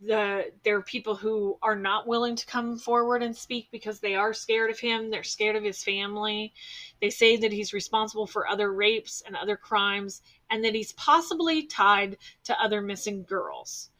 The 0.01 0.53
there 0.65 0.77
are 0.77 0.83
people 0.83 1.15
who 1.15 1.59
are 1.63 1.77
not 1.77 2.07
willing 2.07 2.37
to 2.37 2.47
come 2.47 2.79
forward 2.79 3.23
and 3.23 3.37
speak 3.37 3.69
because 3.71 4.01
they 4.01 4.15
are 4.15 4.35
scared 4.35 4.71
of 4.71 4.79
him. 4.79 5.11
They're 5.11 5.23
scared 5.23 5.57
of 5.57 5.65
his 5.65 5.83
family. 5.83 6.53
They 7.01 7.11
say 7.11 7.37
that 7.37 7.53
he's 7.53 7.73
responsible 7.73 8.27
for 8.27 8.49
other 8.49 8.73
rapes 8.73 9.23
and 9.27 9.37
other 9.37 9.57
crimes, 9.57 10.23
and 10.51 10.65
that 10.65 10.75
he's 10.75 10.93
possibly 10.93 11.67
tied 11.67 12.19
to 12.45 12.61
other 12.61 12.83
missing 12.83 13.25
girls 13.25 13.91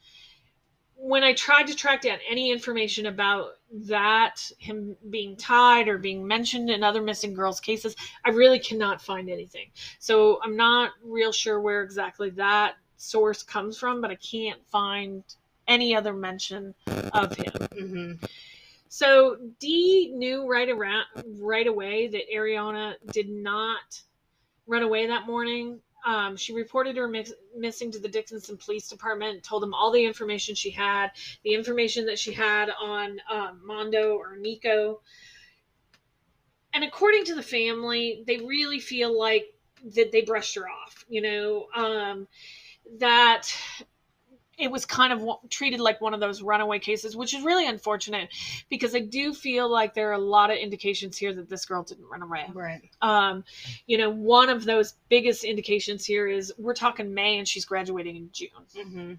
when 0.97 1.23
I 1.23 1.35
tried 1.35 1.67
to 1.67 1.75
track 1.75 2.03
down 2.03 2.19
any 2.29 2.51
information 2.51 3.07
about 3.07 3.59
that, 3.73 4.51
him 4.59 4.97
being 5.11 5.37
tied 5.37 5.89
or 5.89 5.99
being 5.99 6.27
mentioned 6.27 6.71
in 6.71 6.83
other 6.83 7.03
missing 7.03 7.35
girls 7.35 7.61
cases, 7.61 7.97
I 8.25 8.31
really 8.31 8.59
cannot 8.59 9.03
find 9.03 9.29
anything. 9.29 9.71
So 9.99 10.41
I'm 10.43 10.57
not 10.57 10.93
real 11.03 11.33
sure 11.33 11.61
where 11.61 11.83
exactly 11.83 12.31
that 12.31 12.77
source 12.97 13.43
comes 13.43 13.79
from, 13.79 14.01
but 14.01 14.11
I 14.11 14.15
can't 14.15 14.65
find 14.69 15.23
any 15.67 15.95
other 15.95 16.13
mention 16.13 16.75
of 16.87 17.37
him. 17.37 17.53
Mm-hmm. 17.53 18.25
So 18.89 19.37
Dee 19.59 20.13
knew 20.15 20.49
right 20.49 20.69
around 20.69 21.07
right 21.41 21.67
away 21.67 22.09
that 22.09 22.31
Arionna 22.33 22.95
did 23.13 23.29
not 23.29 24.03
run 24.67 24.83
away 24.83 25.07
that 25.07 25.27
morning. 25.27 25.81
Um, 26.07 26.37
she 26.37 26.53
reported 26.53 26.97
her 26.97 27.09
mix, 27.09 27.33
missing 27.57 27.91
to 27.93 27.99
the 27.99 28.09
Dickinson 28.09 28.59
Police 28.59 28.89
Department, 28.89 29.43
told 29.43 29.63
them 29.63 29.73
all 29.73 29.91
the 29.91 30.05
information 30.05 30.55
she 30.55 30.71
had, 30.71 31.11
the 31.45 31.55
information 31.55 32.07
that 32.07 32.19
she 32.19 32.33
had 32.33 32.71
on 32.81 33.21
um, 33.31 33.61
Mondo 33.65 34.17
or 34.17 34.37
Nico. 34.37 35.01
And 36.75 36.85
according 36.85 37.25
to 37.27 37.35
the 37.35 37.43
family, 37.43 38.23
they 38.27 38.37
really 38.37 38.81
feel 38.81 39.19
like 39.19 39.55
that 39.95 40.13
they 40.13 40.23
brushed 40.23 40.55
her 40.57 40.69
off, 40.69 41.05
you 41.09 41.21
know, 41.21 41.67
um, 41.75 42.29
that 42.99 43.53
it 44.59 44.71
was 44.71 44.85
kind 44.85 45.13
of 45.13 45.29
treated 45.51 45.81
like 45.81 46.01
one 46.01 46.15
of 46.15 46.21
those 46.21 46.43
runaway 46.43 46.79
cases, 46.79 47.17
which 47.17 47.35
is 47.35 47.45
really 47.45 47.67
unfortunate 47.67 48.29
because 48.69 48.95
I 48.95 49.01
do 49.01 49.33
feel 49.35 49.69
like 49.69 49.95
there 49.95 50.11
are 50.11 50.15
a 50.15 50.19
lot 50.19 50.51
of 50.51 50.57
indications 50.59 51.17
here 51.17 51.33
that 51.35 51.49
this 51.49 51.65
girl 51.65 51.83
didn't 51.83 52.07
run 52.07 52.23
away. 52.23 52.45
Right. 52.53 52.89
Um, 53.03 53.45
you 53.87 53.99
know, 53.99 54.11
one 54.11 54.49
of 54.51 54.65
those 54.65 54.95
biggest 55.09 55.45
indications 55.45 56.05
here 56.05 56.27
is 56.27 56.53
we're 56.59 56.75
talking 56.75 57.15
May 57.15 57.39
and 57.39 57.47
she's 57.49 57.65
graduating 57.65 58.17
in 58.17 58.31
June 58.33 58.49
Mm-hmm. 58.77 59.15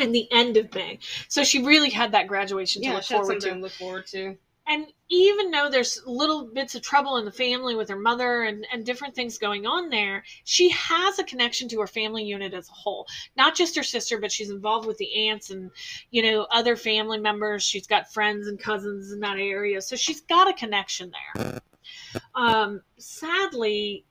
and 0.00 0.14
the 0.14 0.28
end 0.32 0.56
of 0.56 0.74
May. 0.74 0.98
So 1.28 1.44
she 1.44 1.62
really 1.64 1.90
had 1.90 2.12
that 2.12 2.26
graduation 2.28 2.82
to 2.82 2.88
Yeah, 2.88 2.94
look 2.94 3.04
forward 3.04 3.40
to. 3.40 3.50
to 3.50 3.54
look 3.56 3.72
forward 3.72 4.06
to. 4.08 4.36
And 4.68 4.86
even 5.08 5.50
though 5.50 5.70
there's 5.70 6.02
little 6.04 6.46
bits 6.46 6.74
of 6.74 6.82
trouble 6.82 7.16
in 7.16 7.24
the 7.24 7.32
family 7.32 7.74
with 7.74 7.88
her 7.88 7.98
mother 7.98 8.42
and, 8.42 8.66
and 8.70 8.84
different 8.84 9.14
things 9.14 9.38
going 9.38 9.66
on 9.66 9.88
there, 9.88 10.24
she 10.44 10.68
has 10.70 11.18
a 11.18 11.24
connection 11.24 11.68
to 11.70 11.80
her 11.80 11.86
family 11.86 12.24
unit 12.24 12.52
as 12.52 12.68
a 12.68 12.72
whole. 12.72 13.06
Not 13.34 13.56
just 13.56 13.76
her 13.76 13.82
sister, 13.82 14.18
but 14.18 14.30
she's 14.30 14.50
involved 14.50 14.86
with 14.86 14.98
the 14.98 15.28
aunts 15.28 15.48
and, 15.50 15.70
you 16.10 16.22
know, 16.22 16.46
other 16.50 16.76
family 16.76 17.18
members. 17.18 17.62
She's 17.62 17.86
got 17.86 18.12
friends 18.12 18.46
and 18.46 18.60
cousins 18.60 19.10
in 19.10 19.20
that 19.20 19.38
area. 19.38 19.80
So 19.80 19.96
she's 19.96 20.20
got 20.20 20.50
a 20.50 20.52
connection 20.52 21.12
there. 21.34 21.60
Um, 22.34 22.82
sadly, 22.98 24.04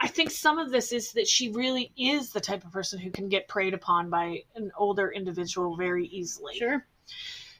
I 0.00 0.08
think 0.08 0.30
some 0.30 0.58
of 0.58 0.70
this 0.70 0.92
is 0.92 1.12
that 1.12 1.28
she 1.28 1.50
really 1.50 1.92
is 1.96 2.32
the 2.32 2.40
type 2.40 2.64
of 2.64 2.72
person 2.72 2.98
who 2.98 3.10
can 3.10 3.28
get 3.28 3.46
preyed 3.46 3.74
upon 3.74 4.10
by 4.10 4.42
an 4.56 4.72
older 4.76 5.12
individual 5.12 5.76
very 5.76 6.06
easily. 6.06 6.56
Sure. 6.56 6.86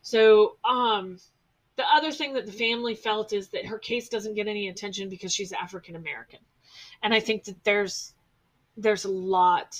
So, 0.01 0.57
um, 0.65 1.19
the 1.83 1.97
other 1.97 2.13
thing 2.13 2.35
that 2.35 2.47
the 2.47 2.53
family 2.53 2.95
felt 2.95 3.33
is 3.33 3.49
that 3.49 3.67
her 3.67 3.79
case 3.79 4.09
doesn't 4.09 4.35
get 4.35 4.47
any 4.47 4.69
attention 4.69 5.09
because 5.09 5.35
she's 5.35 5.53
African 5.53 5.97
American, 5.97 6.39
and 7.03 7.13
I 7.13 7.19
think 7.19 7.45
that 7.45 7.65
there's 7.65 8.15
there's 8.77 9.05
a 9.05 9.11
lot 9.11 9.77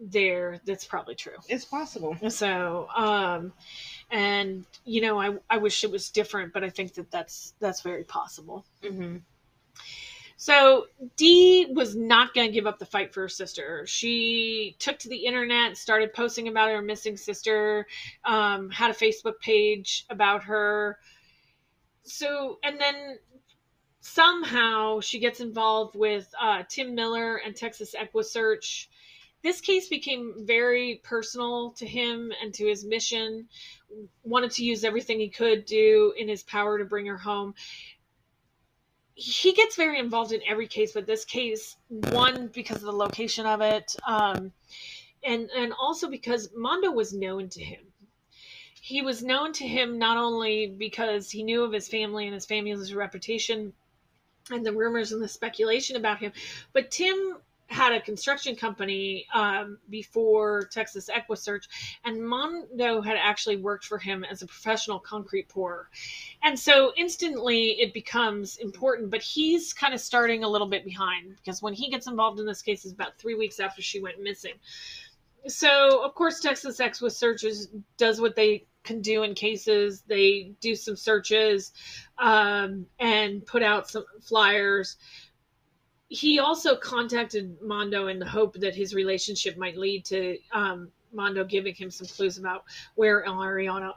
there 0.00 0.60
that's 0.64 0.84
probably 0.84 1.16
true. 1.16 1.38
It's 1.48 1.64
possible. 1.64 2.16
So, 2.28 2.86
um, 2.94 3.52
and 4.10 4.64
you 4.84 5.00
know, 5.00 5.20
I 5.20 5.36
I 5.50 5.56
wish 5.56 5.82
it 5.82 5.90
was 5.90 6.10
different, 6.10 6.52
but 6.52 6.62
I 6.62 6.70
think 6.70 6.94
that 6.94 7.10
that's 7.10 7.54
that's 7.58 7.80
very 7.80 8.04
possible. 8.04 8.64
Mm-hmm. 8.84 9.16
So 10.36 10.86
Dee 11.16 11.66
was 11.72 11.96
not 11.96 12.34
going 12.34 12.46
to 12.46 12.52
give 12.52 12.66
up 12.66 12.78
the 12.78 12.84
fight 12.84 13.12
for 13.12 13.22
her 13.22 13.28
sister. 13.28 13.86
She 13.86 14.76
took 14.78 14.98
to 15.00 15.08
the 15.08 15.16
internet, 15.16 15.78
started 15.78 16.12
posting 16.12 16.48
about 16.48 16.68
her 16.68 16.82
missing 16.82 17.16
sister, 17.16 17.86
um, 18.24 18.70
had 18.70 18.90
a 18.90 18.94
Facebook 18.94 19.40
page 19.40 20.04
about 20.10 20.44
her. 20.44 20.98
So, 22.02 22.58
and 22.62 22.78
then 22.78 23.18
somehow 24.00 25.00
she 25.00 25.18
gets 25.18 25.40
involved 25.40 25.96
with 25.96 26.32
uh, 26.40 26.64
Tim 26.68 26.94
Miller 26.94 27.36
and 27.38 27.56
Texas 27.56 27.94
EquuSearch. 27.98 28.88
This 29.42 29.60
case 29.60 29.88
became 29.88 30.34
very 30.44 31.00
personal 31.02 31.70
to 31.72 31.86
him 31.86 32.32
and 32.42 32.52
to 32.54 32.66
his 32.66 32.84
mission. 32.84 33.48
Wanted 34.22 34.50
to 34.52 34.64
use 34.64 34.84
everything 34.84 35.18
he 35.18 35.28
could 35.28 35.64
do 35.64 36.12
in 36.18 36.28
his 36.28 36.42
power 36.42 36.78
to 36.78 36.84
bring 36.84 37.06
her 37.06 37.16
home 37.16 37.54
he 39.16 39.54
gets 39.54 39.76
very 39.76 39.98
involved 39.98 40.32
in 40.32 40.42
every 40.46 40.68
case, 40.68 40.92
but 40.92 41.06
this 41.06 41.24
case, 41.24 41.76
one 41.88 42.48
because 42.48 42.76
of 42.76 42.82
the 42.82 42.92
location 42.92 43.46
of 43.46 43.62
it, 43.62 43.96
um, 44.06 44.52
and 45.24 45.48
and 45.56 45.72
also 45.80 46.10
because 46.10 46.50
Mondo 46.54 46.92
was 46.92 47.14
known 47.14 47.48
to 47.48 47.64
him. 47.64 47.80
He 48.82 49.00
was 49.00 49.24
known 49.24 49.54
to 49.54 49.66
him 49.66 49.98
not 49.98 50.18
only 50.18 50.66
because 50.66 51.30
he 51.30 51.42
knew 51.42 51.64
of 51.64 51.72
his 51.72 51.88
family 51.88 52.26
and 52.26 52.34
his 52.34 52.44
family's 52.44 52.94
reputation, 52.94 53.72
and 54.50 54.64
the 54.66 54.72
rumors 54.74 55.12
and 55.12 55.22
the 55.22 55.28
speculation 55.28 55.96
about 55.96 56.18
him, 56.18 56.32
but 56.74 56.90
Tim 56.90 57.38
had 57.68 57.92
a 57.92 58.00
construction 58.00 58.54
company 58.54 59.26
um, 59.34 59.78
before 59.90 60.68
Texas 60.70 61.10
EquuSearch, 61.12 61.66
and 62.04 62.24
Mondo 62.26 63.00
had 63.00 63.16
actually 63.20 63.56
worked 63.56 63.84
for 63.84 63.98
him 63.98 64.24
as 64.24 64.42
a 64.42 64.46
professional 64.46 65.00
concrete 65.00 65.48
pourer. 65.48 65.88
And 66.42 66.58
so 66.58 66.92
instantly 66.96 67.80
it 67.80 67.92
becomes 67.92 68.56
important, 68.58 69.10
but 69.10 69.22
he's 69.22 69.72
kind 69.72 69.94
of 69.94 70.00
starting 70.00 70.44
a 70.44 70.48
little 70.48 70.68
bit 70.68 70.84
behind 70.84 71.36
because 71.36 71.60
when 71.60 71.74
he 71.74 71.90
gets 71.90 72.06
involved 72.06 72.38
in 72.38 72.46
this 72.46 72.62
case 72.62 72.84
is 72.84 72.92
about 72.92 73.18
three 73.18 73.34
weeks 73.34 73.58
after 73.58 73.82
she 73.82 74.00
went 74.00 74.22
missing. 74.22 74.54
So, 75.48 76.04
of 76.04 76.14
course, 76.14 76.40
Texas 76.40 76.78
EquuSearch 76.78 77.66
does 77.96 78.20
what 78.20 78.34
they 78.34 78.66
can 78.82 79.00
do 79.00 79.22
in 79.22 79.34
cases. 79.34 80.02
They 80.06 80.52
do 80.60 80.74
some 80.74 80.96
searches 80.96 81.72
um, 82.18 82.86
and 82.98 83.44
put 83.44 83.62
out 83.62 83.88
some 83.90 84.04
flyers 84.22 84.96
he 86.08 86.38
also 86.38 86.76
contacted 86.76 87.60
Mondo 87.60 88.06
in 88.06 88.18
the 88.18 88.28
hope 88.28 88.54
that 88.60 88.74
his 88.74 88.94
relationship 88.94 89.56
might 89.56 89.76
lead 89.76 90.04
to 90.06 90.38
um, 90.52 90.88
Mondo 91.12 91.44
giving 91.44 91.74
him 91.74 91.90
some 91.90 92.06
clues 92.06 92.38
about 92.38 92.64
where 92.94 93.24
Arionna 93.24 93.92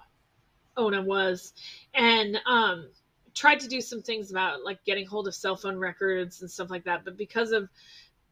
Ona 0.77 1.01
was, 1.01 1.53
and 1.93 2.39
um, 2.47 2.89
tried 3.35 3.59
to 3.59 3.67
do 3.67 3.81
some 3.81 4.01
things 4.01 4.31
about 4.31 4.63
like 4.63 4.83
getting 4.85 5.05
hold 5.05 5.27
of 5.27 5.35
cell 5.35 5.55
phone 5.55 5.77
records 5.77 6.41
and 6.41 6.49
stuff 6.49 6.69
like 6.69 6.85
that. 6.85 7.05
But 7.05 7.17
because 7.17 7.51
of 7.51 7.69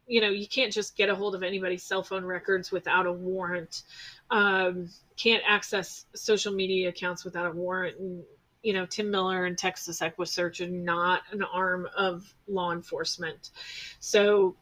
you 0.07 0.21
know 0.21 0.29
you 0.29 0.47
can't 0.47 0.71
just 0.71 0.95
get 0.95 1.09
a 1.09 1.15
hold 1.15 1.35
of 1.35 1.43
anybody's 1.43 1.83
cell 1.83 2.03
phone 2.03 2.25
records 2.25 2.71
without 2.71 3.05
a 3.05 3.11
warrant. 3.11 3.83
Um, 4.31 4.89
can't 5.17 5.43
access 5.47 6.05
social 6.15 6.53
media 6.53 6.89
accounts 6.89 7.25
without 7.25 7.47
a 7.47 7.51
warrant 7.51 7.99
and 7.99 8.23
you 8.63 8.73
know, 8.73 8.85
Tim 8.85 9.11
Miller 9.11 9.45
and 9.45 9.57
Texas 9.57 10.01
EquuSearch 10.01 10.65
are 10.65 10.69
not 10.69 11.21
an 11.31 11.43
arm 11.43 11.87
of 11.95 12.33
law 12.47 12.71
enforcement. 12.71 13.51
So 13.99 14.55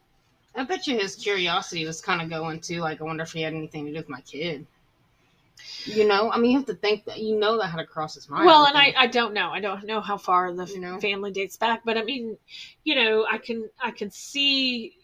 I 0.54 0.64
bet 0.64 0.86
you 0.86 0.98
his 0.98 1.16
curiosity 1.16 1.84
was 1.86 2.00
kind 2.00 2.22
of 2.22 2.30
going 2.30 2.60
to 2.60 2.80
like, 2.80 3.00
I 3.00 3.04
wonder 3.04 3.22
if 3.22 3.32
he 3.32 3.42
had 3.42 3.54
anything 3.54 3.86
to 3.86 3.92
do 3.92 3.98
with 3.98 4.08
my 4.08 4.20
kid. 4.22 4.66
You 5.84 6.06
know, 6.06 6.30
I 6.30 6.38
mean, 6.38 6.50
you 6.50 6.58
have 6.58 6.66
to 6.66 6.74
think 6.74 7.04
that 7.06 7.18
you 7.18 7.38
know 7.38 7.58
that 7.58 7.68
had 7.68 7.78
to 7.78 7.86
cross 7.86 8.14
his 8.14 8.28
mind. 8.28 8.46
Well, 8.46 8.66
and 8.66 8.76
I, 8.76 8.94
I 8.96 9.06
don't 9.06 9.32
know. 9.32 9.50
I 9.50 9.60
don't 9.60 9.84
know 9.84 10.00
how 10.00 10.18
far 10.18 10.52
the 10.52 10.66
you 10.66 10.80
know? 10.80 11.00
family 11.00 11.30
dates 11.30 11.56
back, 11.56 11.82
but 11.84 11.96
I 11.96 12.04
mean, 12.04 12.36
you 12.84 12.94
know, 12.94 13.26
I 13.30 13.38
can 13.38 13.68
I 13.82 13.90
can 13.90 14.10
see 14.10 14.96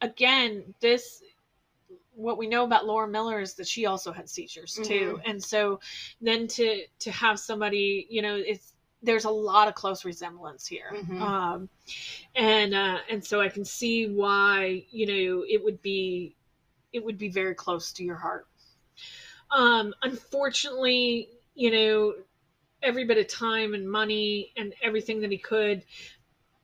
again 0.00 0.74
this 0.80 1.22
what 2.20 2.38
we 2.38 2.46
know 2.46 2.64
about 2.64 2.86
Laura 2.86 3.08
Miller 3.08 3.40
is 3.40 3.54
that 3.54 3.66
she 3.66 3.86
also 3.86 4.12
had 4.12 4.28
seizures 4.28 4.74
too, 4.74 5.18
mm-hmm. 5.18 5.30
and 5.30 5.42
so 5.42 5.80
then 6.20 6.46
to 6.48 6.82
to 7.00 7.10
have 7.10 7.38
somebody, 7.38 8.06
you 8.10 8.22
know, 8.22 8.36
it's 8.36 8.72
there's 9.02 9.24
a 9.24 9.30
lot 9.30 9.68
of 9.68 9.74
close 9.74 10.04
resemblance 10.04 10.66
here, 10.66 10.92
mm-hmm. 10.94 11.22
um, 11.22 11.68
and 12.34 12.74
uh, 12.74 12.98
and 13.10 13.24
so 13.24 13.40
I 13.40 13.48
can 13.48 13.64
see 13.64 14.08
why 14.08 14.84
you 14.90 15.06
know 15.06 15.44
it 15.48 15.62
would 15.64 15.80
be 15.82 16.36
it 16.92 17.04
would 17.04 17.18
be 17.18 17.28
very 17.28 17.54
close 17.54 17.92
to 17.94 18.04
your 18.04 18.16
heart. 18.16 18.46
Um, 19.50 19.94
unfortunately, 20.02 21.28
you 21.54 21.70
know, 21.70 22.14
every 22.82 23.04
bit 23.04 23.18
of 23.18 23.26
time 23.28 23.74
and 23.74 23.90
money 23.90 24.52
and 24.56 24.74
everything 24.82 25.20
that 25.22 25.30
he 25.30 25.38
could 25.38 25.84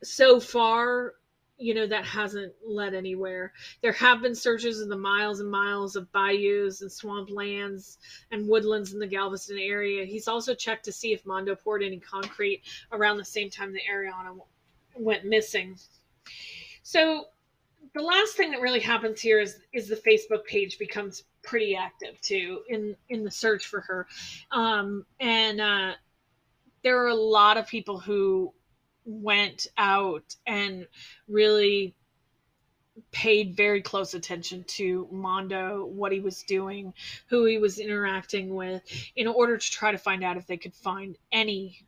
so 0.02 0.38
far 0.40 1.14
you 1.58 1.74
know 1.74 1.86
that 1.86 2.04
hasn't 2.04 2.52
led 2.66 2.94
anywhere. 2.94 3.52
There 3.82 3.92
have 3.92 4.22
been 4.22 4.34
searches 4.34 4.80
of 4.80 4.88
the 4.88 4.96
miles 4.96 5.40
and 5.40 5.50
miles 5.50 5.96
of 5.96 6.10
bayous 6.12 6.82
and 6.82 6.92
swamp 6.92 7.30
lands 7.30 7.98
and 8.30 8.48
woodlands 8.48 8.92
in 8.92 8.98
the 8.98 9.06
galveston 9.06 9.58
area. 9.58 10.04
He's 10.04 10.28
also 10.28 10.54
checked 10.54 10.84
to 10.84 10.92
see 10.92 11.12
if 11.12 11.24
mondo 11.24 11.54
poured 11.54 11.82
any 11.82 11.98
concrete 11.98 12.62
around 12.92 13.16
the 13.16 13.24
same 13.24 13.50
time 13.50 13.72
the 13.72 13.80
arionna 13.90 14.38
went 14.94 15.24
missing. 15.24 15.78
So 16.82 17.26
the 17.94 18.02
last 18.02 18.36
thing 18.36 18.50
that 18.50 18.60
really 18.60 18.80
happens 18.80 19.20
here 19.20 19.40
is 19.40 19.60
is 19.72 19.88
the 19.88 19.96
facebook 19.96 20.44
page 20.44 20.78
becomes 20.78 21.24
pretty 21.42 21.74
active 21.74 22.20
too 22.20 22.60
in 22.68 22.94
in 23.08 23.24
the 23.24 23.30
search 23.30 23.66
for 23.66 23.80
her. 23.80 24.06
Um 24.50 25.06
and 25.20 25.60
uh 25.60 25.92
there 26.82 27.02
are 27.02 27.08
a 27.08 27.14
lot 27.14 27.56
of 27.56 27.66
people 27.66 27.98
who 27.98 28.52
went 29.06 29.68
out 29.78 30.34
and 30.46 30.86
really 31.28 31.94
paid 33.12 33.56
very 33.56 33.82
close 33.82 34.14
attention 34.14 34.64
to 34.64 35.08
Mondo, 35.10 35.86
what 35.86 36.12
he 36.12 36.20
was 36.20 36.42
doing, 36.42 36.92
who 37.28 37.44
he 37.44 37.58
was 37.58 37.78
interacting 37.78 38.54
with, 38.54 38.82
in 39.14 39.26
order 39.26 39.56
to 39.56 39.70
try 39.70 39.92
to 39.92 39.98
find 39.98 40.24
out 40.24 40.36
if 40.36 40.46
they 40.46 40.56
could 40.56 40.74
find 40.74 41.16
any 41.32 41.86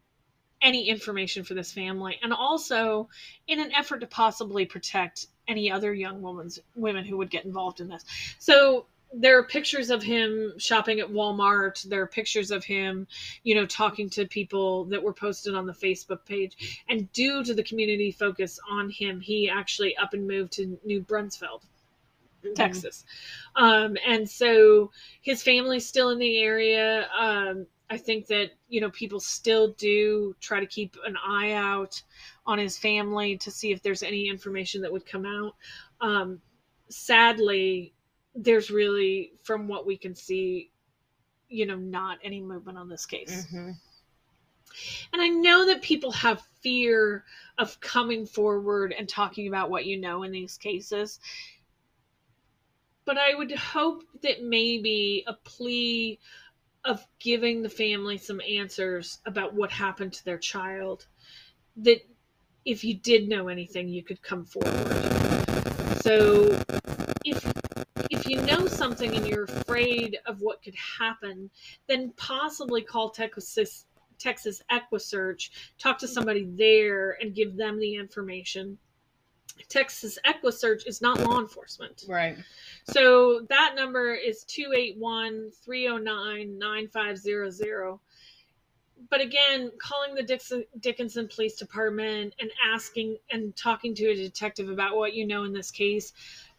any 0.61 0.89
information 0.89 1.45
for 1.45 1.55
this 1.55 1.73
family, 1.73 2.19
and 2.21 2.33
also 2.33 3.09
in 3.47 3.61
an 3.61 3.73
effort 3.73 4.01
to 4.01 4.07
possibly 4.09 4.67
protect 4.67 5.27
any 5.47 5.71
other 5.71 5.95
young 5.95 6.21
women's 6.21 6.59
women 6.75 7.05
who 7.05 7.17
would 7.17 7.31
get 7.31 7.45
involved 7.45 7.81
in 7.81 7.89
this. 7.89 8.05
So 8.41 8.87
there 9.13 9.39
are 9.39 9.45
pictures 9.45 9.91
of 9.91 10.03
him 10.03 10.53
shopping 10.59 11.01
at 11.01 11.09
Walmart. 11.09 11.83
There 11.85 12.03
are 12.03 12.07
pictures 12.07 12.51
of 12.51 12.65
him, 12.65 13.07
you 13.43 13.55
know, 13.55 13.65
talking 13.67 14.11
to 14.11 14.27
people 14.27 14.85
that 14.87 15.03
were 15.03 15.15
posted 15.15 15.55
on 15.55 15.67
the 15.67 15.73
Facebook 15.73 16.25
page. 16.27 16.83
And 16.89 17.11
due 17.13 17.43
to 17.45 17.55
the 17.55 17.63
community 17.63 18.13
focus 18.13 18.61
on 18.71 18.91
him, 18.91 19.21
he 19.21 19.49
actually 19.49 19.97
up 19.97 20.13
and 20.13 20.27
moved 20.27 20.53
to 20.55 20.79
New 20.85 21.01
Braunfels, 21.01 21.63
mm-hmm. 22.45 22.53
Texas. 22.55 23.05
Um, 23.57 23.97
and 24.07 24.29
so 24.29 24.91
his 25.23 25.43
family's 25.43 25.87
still 25.87 26.11
in 26.11 26.19
the 26.19 26.39
area. 26.39 27.09
Um, 27.19 27.67
I 27.91 27.97
think 27.97 28.27
that, 28.27 28.51
you 28.69 28.83
know, 28.83 28.91
people 28.91 29.21
still 29.21 29.73
do 29.73 30.37
try 30.41 30.61
to 30.61 30.67
keep 30.67 30.97
an 31.07 31.17
eye 31.17 31.53
out 31.53 32.03
on 32.45 32.59
his 32.59 32.77
family 32.77 33.39
to 33.39 33.51
see 33.51 33.73
if 33.73 33.83
there's 33.83 34.03
any 34.03 34.29
information 34.29 34.83
that 34.83 34.93
would 34.93 35.07
come 35.07 35.25
out. 35.25 35.55
Um, 36.03 36.43
sadly, 36.91 37.95
there's 38.39 38.71
really, 38.71 39.33
from 39.43 39.69
what 39.69 39.87
we 39.87 39.97
can 39.97 40.15
see, 40.15 40.71
you 41.49 41.67
know, 41.67 41.77
not 41.77 42.19
any 42.23 42.41
movement 42.41 42.79
on 42.79 42.89
this 42.89 43.05
case. 43.05 43.47
Mm-hmm. 43.47 43.71
And 45.13 45.23
I 45.23 45.29
know 45.29 45.67
that 45.67 45.83
people 45.83 46.13
have 46.13 46.43
fear 46.63 47.25
of 47.59 47.81
coming 47.81 48.27
forward 48.27 48.95
and 48.97 49.09
talking 49.09 49.49
about 49.49 49.71
what 49.71 49.87
you 49.87 49.99
know 49.99 50.23
in 50.23 50.31
these 50.31 50.57
cases. 50.57 51.19
But 53.05 53.17
I 53.19 53.35
would 53.35 53.51
hope 53.53 54.05
that 54.23 54.43
maybe 54.43 55.25
a 55.27 55.33
plea 55.33 56.19
of 56.85 57.05
giving 57.19 57.63
the 57.63 57.69
family 57.69 58.19
some 58.19 58.41
answers 58.41 59.19
about 59.27 59.55
what 59.55 59.71
happened 59.71 60.13
to 60.13 60.25
their 60.25 60.39
child, 60.39 61.07
that 61.79 62.01
if 62.65 62.85
you 62.85 62.95
did 62.95 63.29
know 63.29 63.49
anything, 63.49 63.89
you 63.89 64.05
could 64.05 64.23
come 64.23 64.45
forward. 64.45 64.75
So 66.03 66.63
if 67.25 67.45
if 68.11 68.29
you 68.29 68.41
know 68.43 68.67
something 68.89 69.17
and 69.17 69.29
you're 69.29 69.45
afraid 69.45 70.17
of 70.25 70.41
what 70.41 70.63
could 70.63 70.75
happen, 70.99 71.51
then 71.89 72.11
possibly 72.17 72.81
call 72.81 73.11
Texas 73.11 73.85
Texas 74.19 74.63
EquuSearch, 74.73 75.51
talk 75.79 75.99
to 75.99 76.09
somebody 76.09 76.49
there 76.57 77.19
and 77.21 77.35
give 77.35 77.57
them 77.57 77.79
the 77.79 77.95
information. 77.95 78.79
Texas 79.69 80.19
EquuSearch 80.27 80.87
is 80.87 81.01
not 81.03 81.21
law 81.21 81.39
enforcement. 81.39 82.05
Right. 82.09 82.37
So 82.91 83.47
that 83.49 83.75
number 83.77 84.15
is 84.15 84.43
281 84.45 85.51
309 85.65 86.59
9500. 86.59 87.99
But 89.11 89.21
again, 89.21 89.71
calling 89.81 90.17
the 90.17 90.25
Dixon, 90.25 90.65
Dickinson 90.81 91.29
Police 91.29 91.57
Department 91.57 92.35
and 92.41 92.51
asking 92.75 93.19
and 93.31 93.55
talking 93.55 93.95
to 93.95 94.07
a 94.07 94.17
detective 94.17 94.69
about 94.69 94.97
what 94.97 95.15
you 95.15 95.27
know 95.27 95.45
in 95.45 95.53
this 95.53 95.71
case 95.71 96.13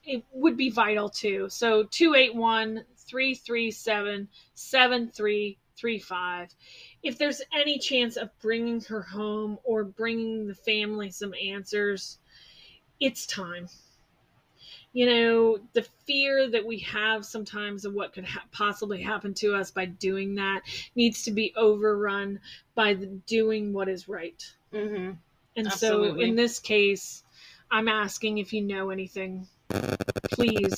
it 0.10 0.26
would 0.32 0.58
be 0.58 0.72
vital 0.72 1.08
too. 1.08 1.48
So 1.50 1.84
281 1.84 2.84
337 3.08 4.28
7335. 4.56 6.56
If 7.04 7.20
there's 7.20 7.44
any 7.54 7.78
chance 7.78 8.18
of 8.18 8.32
bringing 8.42 8.82
her 8.82 9.04
home 9.04 9.60
or 9.64 9.84
bringing 9.84 10.48
the 10.48 10.56
family 10.56 11.12
some 11.12 11.36
answers, 11.36 12.18
it's 13.00 13.28
time. 13.28 13.70
You 14.94 15.06
know, 15.06 15.60
the 15.74 15.86
fear 16.08 16.50
that 16.50 16.66
we 16.66 16.80
have 16.80 17.24
sometimes 17.24 17.86
of 17.86 17.94
what 17.94 18.12
could 18.12 18.26
ha- 18.26 18.46
possibly 18.52 19.04
happen 19.04 19.36
to 19.36 19.54
us 19.54 19.70
by 19.70 19.86
doing 19.86 20.34
that 20.36 20.62
needs 20.96 21.22
to 21.24 21.32
be 21.32 21.54
overrun 21.56 22.40
by 22.74 22.96
the 22.96 23.06
doing 23.06 23.74
what 23.74 23.88
is 23.88 24.10
right. 24.10 24.44
Mm-hmm. 24.74 25.12
And 25.56 25.68
Absolutely. 25.68 26.22
so 26.22 26.28
in 26.28 26.36
this 26.36 26.58
case, 26.58 27.24
I'm 27.70 27.88
asking 27.88 28.40
if 28.40 28.54
you 28.54 28.64
know 28.64 28.90
anything, 28.90 29.48
please 30.32 30.76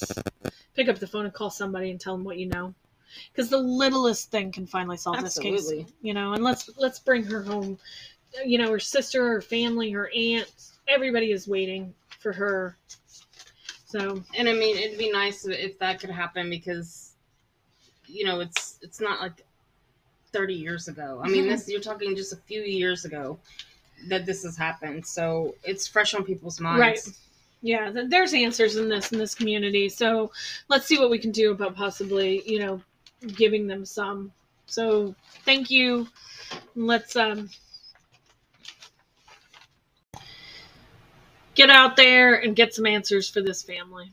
pick 0.76 0.88
up 0.90 1.00
the 1.00 1.08
phone 1.08 1.26
and 1.26 1.34
call 1.34 1.50
somebody 1.50 1.92
and 1.92 2.00
tell 2.00 2.16
them 2.16 2.24
what 2.24 2.38
you 2.38 2.48
know. 2.48 2.74
Because 3.32 3.50
the 3.50 3.58
littlest 3.58 4.32
thing 4.32 4.52
can 4.52 4.66
finally 4.66 4.98
solve 4.98 5.18
this 5.22 5.38
Absolutely. 5.38 5.84
case. 5.84 5.94
You 6.02 6.14
know, 6.14 6.34
and 6.34 6.44
let's 6.44 6.70
let's 6.78 7.00
bring 7.00 7.24
her 7.26 7.42
home. 7.42 7.78
You 8.46 8.58
know, 8.58 8.72
her 8.72 8.80
sister, 8.80 9.28
her 9.28 9.42
family, 9.42 9.92
her 9.92 10.10
aunt, 10.16 10.50
everybody 10.88 11.32
is 11.32 11.48
waiting 11.48 11.94
for 12.20 12.32
her. 12.34 12.78
So 13.86 14.24
And 14.38 14.48
I 14.48 14.54
mean, 14.54 14.78
it'd 14.78 14.98
be 14.98 15.12
nice 15.12 15.46
if 15.46 15.78
that 15.80 16.00
could 16.00 16.10
happen 16.10 16.50
because, 16.50 17.16
you 18.08 18.24
know, 18.24 18.40
it's 18.40 18.80
it's 18.82 19.02
not 19.02 19.20
like 19.20 19.44
thirty 20.32 20.54
years 20.54 20.88
ago. 20.88 21.20
I 21.22 21.28
mean, 21.28 21.46
Mhm. 21.46 21.50
this 21.50 21.68
you're 21.68 21.82
talking 21.82 22.16
just 22.16 22.32
a 22.32 22.38
few 22.38 22.62
years 22.62 23.04
ago 23.04 23.38
that 24.08 24.26
this 24.26 24.44
has 24.44 24.56
happened, 24.56 25.06
so 25.06 25.56
it's 25.64 25.86
fresh 25.88 26.14
on 26.14 26.24
people's 26.24 26.62
minds. 26.62 26.80
Right. 27.08 27.16
Yeah, 27.62 27.92
there's 28.08 28.34
answers 28.34 28.76
in 28.76 28.90
this 28.90 29.12
in 29.12 29.20
this 29.20 29.36
community. 29.36 29.88
So 29.90 30.32
let's 30.68 30.86
see 30.86 30.98
what 30.98 31.12
we 31.12 31.20
can 31.20 31.32
do 31.32 31.52
about 31.52 31.76
possibly, 31.76 32.42
you 32.46 32.60
know, 32.60 32.82
giving 33.36 33.68
them 33.68 33.86
some. 33.86 34.32
So 34.66 35.14
thank 35.46 35.70
you. 35.70 36.08
Let's 36.76 37.16
um 37.16 37.50
get 41.54 41.70
out 41.70 41.96
there 41.96 42.36
and 42.36 42.56
get 42.56 42.74
some 42.74 42.86
answers 42.88 43.30
for 43.30 43.42
this 43.42 43.62
family. 43.62 44.10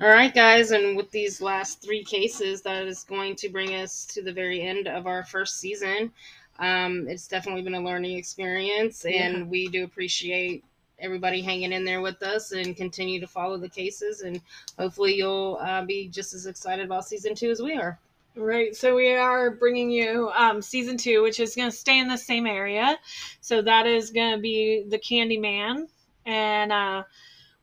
All 0.00 0.08
right, 0.08 0.32
guys, 0.32 0.70
and 0.70 0.96
with 0.96 1.10
these 1.10 1.40
last 1.40 1.82
three 1.82 2.04
cases, 2.04 2.62
that 2.62 2.86
is 2.86 3.02
going 3.02 3.34
to 3.34 3.48
bring 3.48 3.74
us 3.74 4.04
to 4.06 4.22
the 4.22 4.32
very 4.32 4.62
end 4.62 4.86
of 4.86 5.08
our 5.08 5.24
first 5.24 5.58
season. 5.58 6.12
Um, 6.60 7.08
it's 7.08 7.26
definitely 7.26 7.62
been 7.62 7.74
a 7.74 7.80
learning 7.80 8.16
experience, 8.16 9.04
and 9.04 9.38
Yeah. 9.38 9.42
we 9.44 9.66
do 9.68 9.82
appreciate 9.82 10.64
everybody 10.98 11.42
hanging 11.42 11.72
in 11.72 11.84
there 11.84 12.00
with 12.00 12.22
us 12.22 12.52
and 12.52 12.76
continue 12.76 13.20
to 13.20 13.26
follow 13.26 13.56
the 13.56 13.68
cases. 13.68 14.22
And 14.22 14.40
hopefully, 14.78 15.14
you'll 15.14 15.58
uh, 15.60 15.84
be 15.84 16.08
just 16.08 16.34
as 16.34 16.46
excited 16.46 16.84
about 16.84 17.06
season 17.06 17.34
two 17.34 17.50
as 17.50 17.60
we 17.60 17.74
are. 17.74 17.98
Right. 18.36 18.76
So 18.76 18.94
we 18.94 19.14
are 19.14 19.50
bringing 19.50 19.90
you 19.90 20.30
um, 20.36 20.62
season 20.62 20.96
two, 20.96 21.22
which 21.22 21.40
is 21.40 21.56
going 21.56 21.70
to 21.70 21.76
stay 21.76 21.98
in 21.98 22.06
the 22.06 22.16
same 22.16 22.46
area. 22.46 22.96
So 23.40 23.62
that 23.62 23.86
is 23.86 24.10
going 24.10 24.36
to 24.36 24.40
be 24.40 24.84
the 24.86 24.98
Candyman, 24.98 25.88
and 26.24 26.70
uh, 26.70 27.02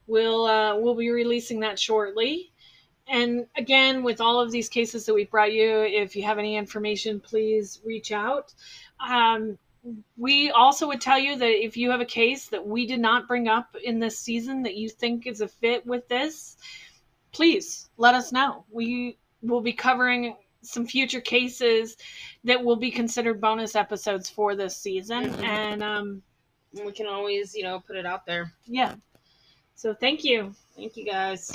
we'll 0.06 0.46
uh, 0.46 0.78
we'll 0.78 0.96
be 0.96 1.12
releasing 1.12 1.62
that 1.62 1.80
shortly. 1.80 2.52
And 3.08 3.46
again, 3.56 4.04
with 4.04 4.20
all 4.20 4.42
of 4.42 4.52
these 4.52 4.68
cases 4.68 5.06
that 5.06 5.14
we 5.14 5.26
brought 5.26 5.54
you, 5.54 5.82
if 5.82 6.16
you 6.16 6.24
have 6.24 6.40
any 6.40 6.58
information, 6.58 7.20
please 7.20 7.80
reach 7.86 8.12
out. 8.12 8.54
Um, 9.00 9.58
we 10.18 10.50
also 10.52 10.88
would 10.88 11.02
tell 11.02 11.20
you 11.20 11.36
that 11.38 11.64
if 11.64 11.78
you 11.78 11.92
have 11.92 12.02
a 12.02 12.06
case 12.06 12.48
that 12.48 12.66
we 12.66 12.86
did 12.86 13.00
not 13.00 13.28
bring 13.28 13.48
up 13.48 13.76
in 13.84 14.00
this 14.00 14.18
season 14.18 14.64
that 14.64 14.76
you 14.76 14.90
think 14.90 15.28
is 15.28 15.42
a 15.42 15.48
fit 15.48 15.86
with 15.86 16.08
this, 16.08 16.58
please 17.32 17.90
let 17.98 18.16
us 18.16 18.32
know. 18.32 18.66
We 18.72 19.18
will 19.42 19.62
be 19.62 19.74
covering 19.74 20.36
some 20.62 20.88
future 20.88 21.22
cases 21.22 21.98
that 22.44 22.64
will 22.64 22.76
be 22.78 22.90
considered 22.90 23.40
bonus 23.40 23.76
episodes 23.76 24.30
for 24.30 24.56
this 24.56 24.76
season. 24.76 25.26
Mhm. 25.30 25.44
And 25.44 25.84
um, 25.84 26.24
And 26.76 26.86
we 26.86 26.92
can 26.92 27.06
always, 27.08 27.56
you 27.56 27.64
know, 27.64 27.80
put 27.80 27.96
it 27.96 28.06
out 28.06 28.26
there. 28.26 28.52
yeah. 28.66 28.96
So 29.76 29.94
thank 29.94 30.24
you. 30.24 30.56
Thank 30.76 30.98
you, 30.98 31.06
guys. 31.06 31.52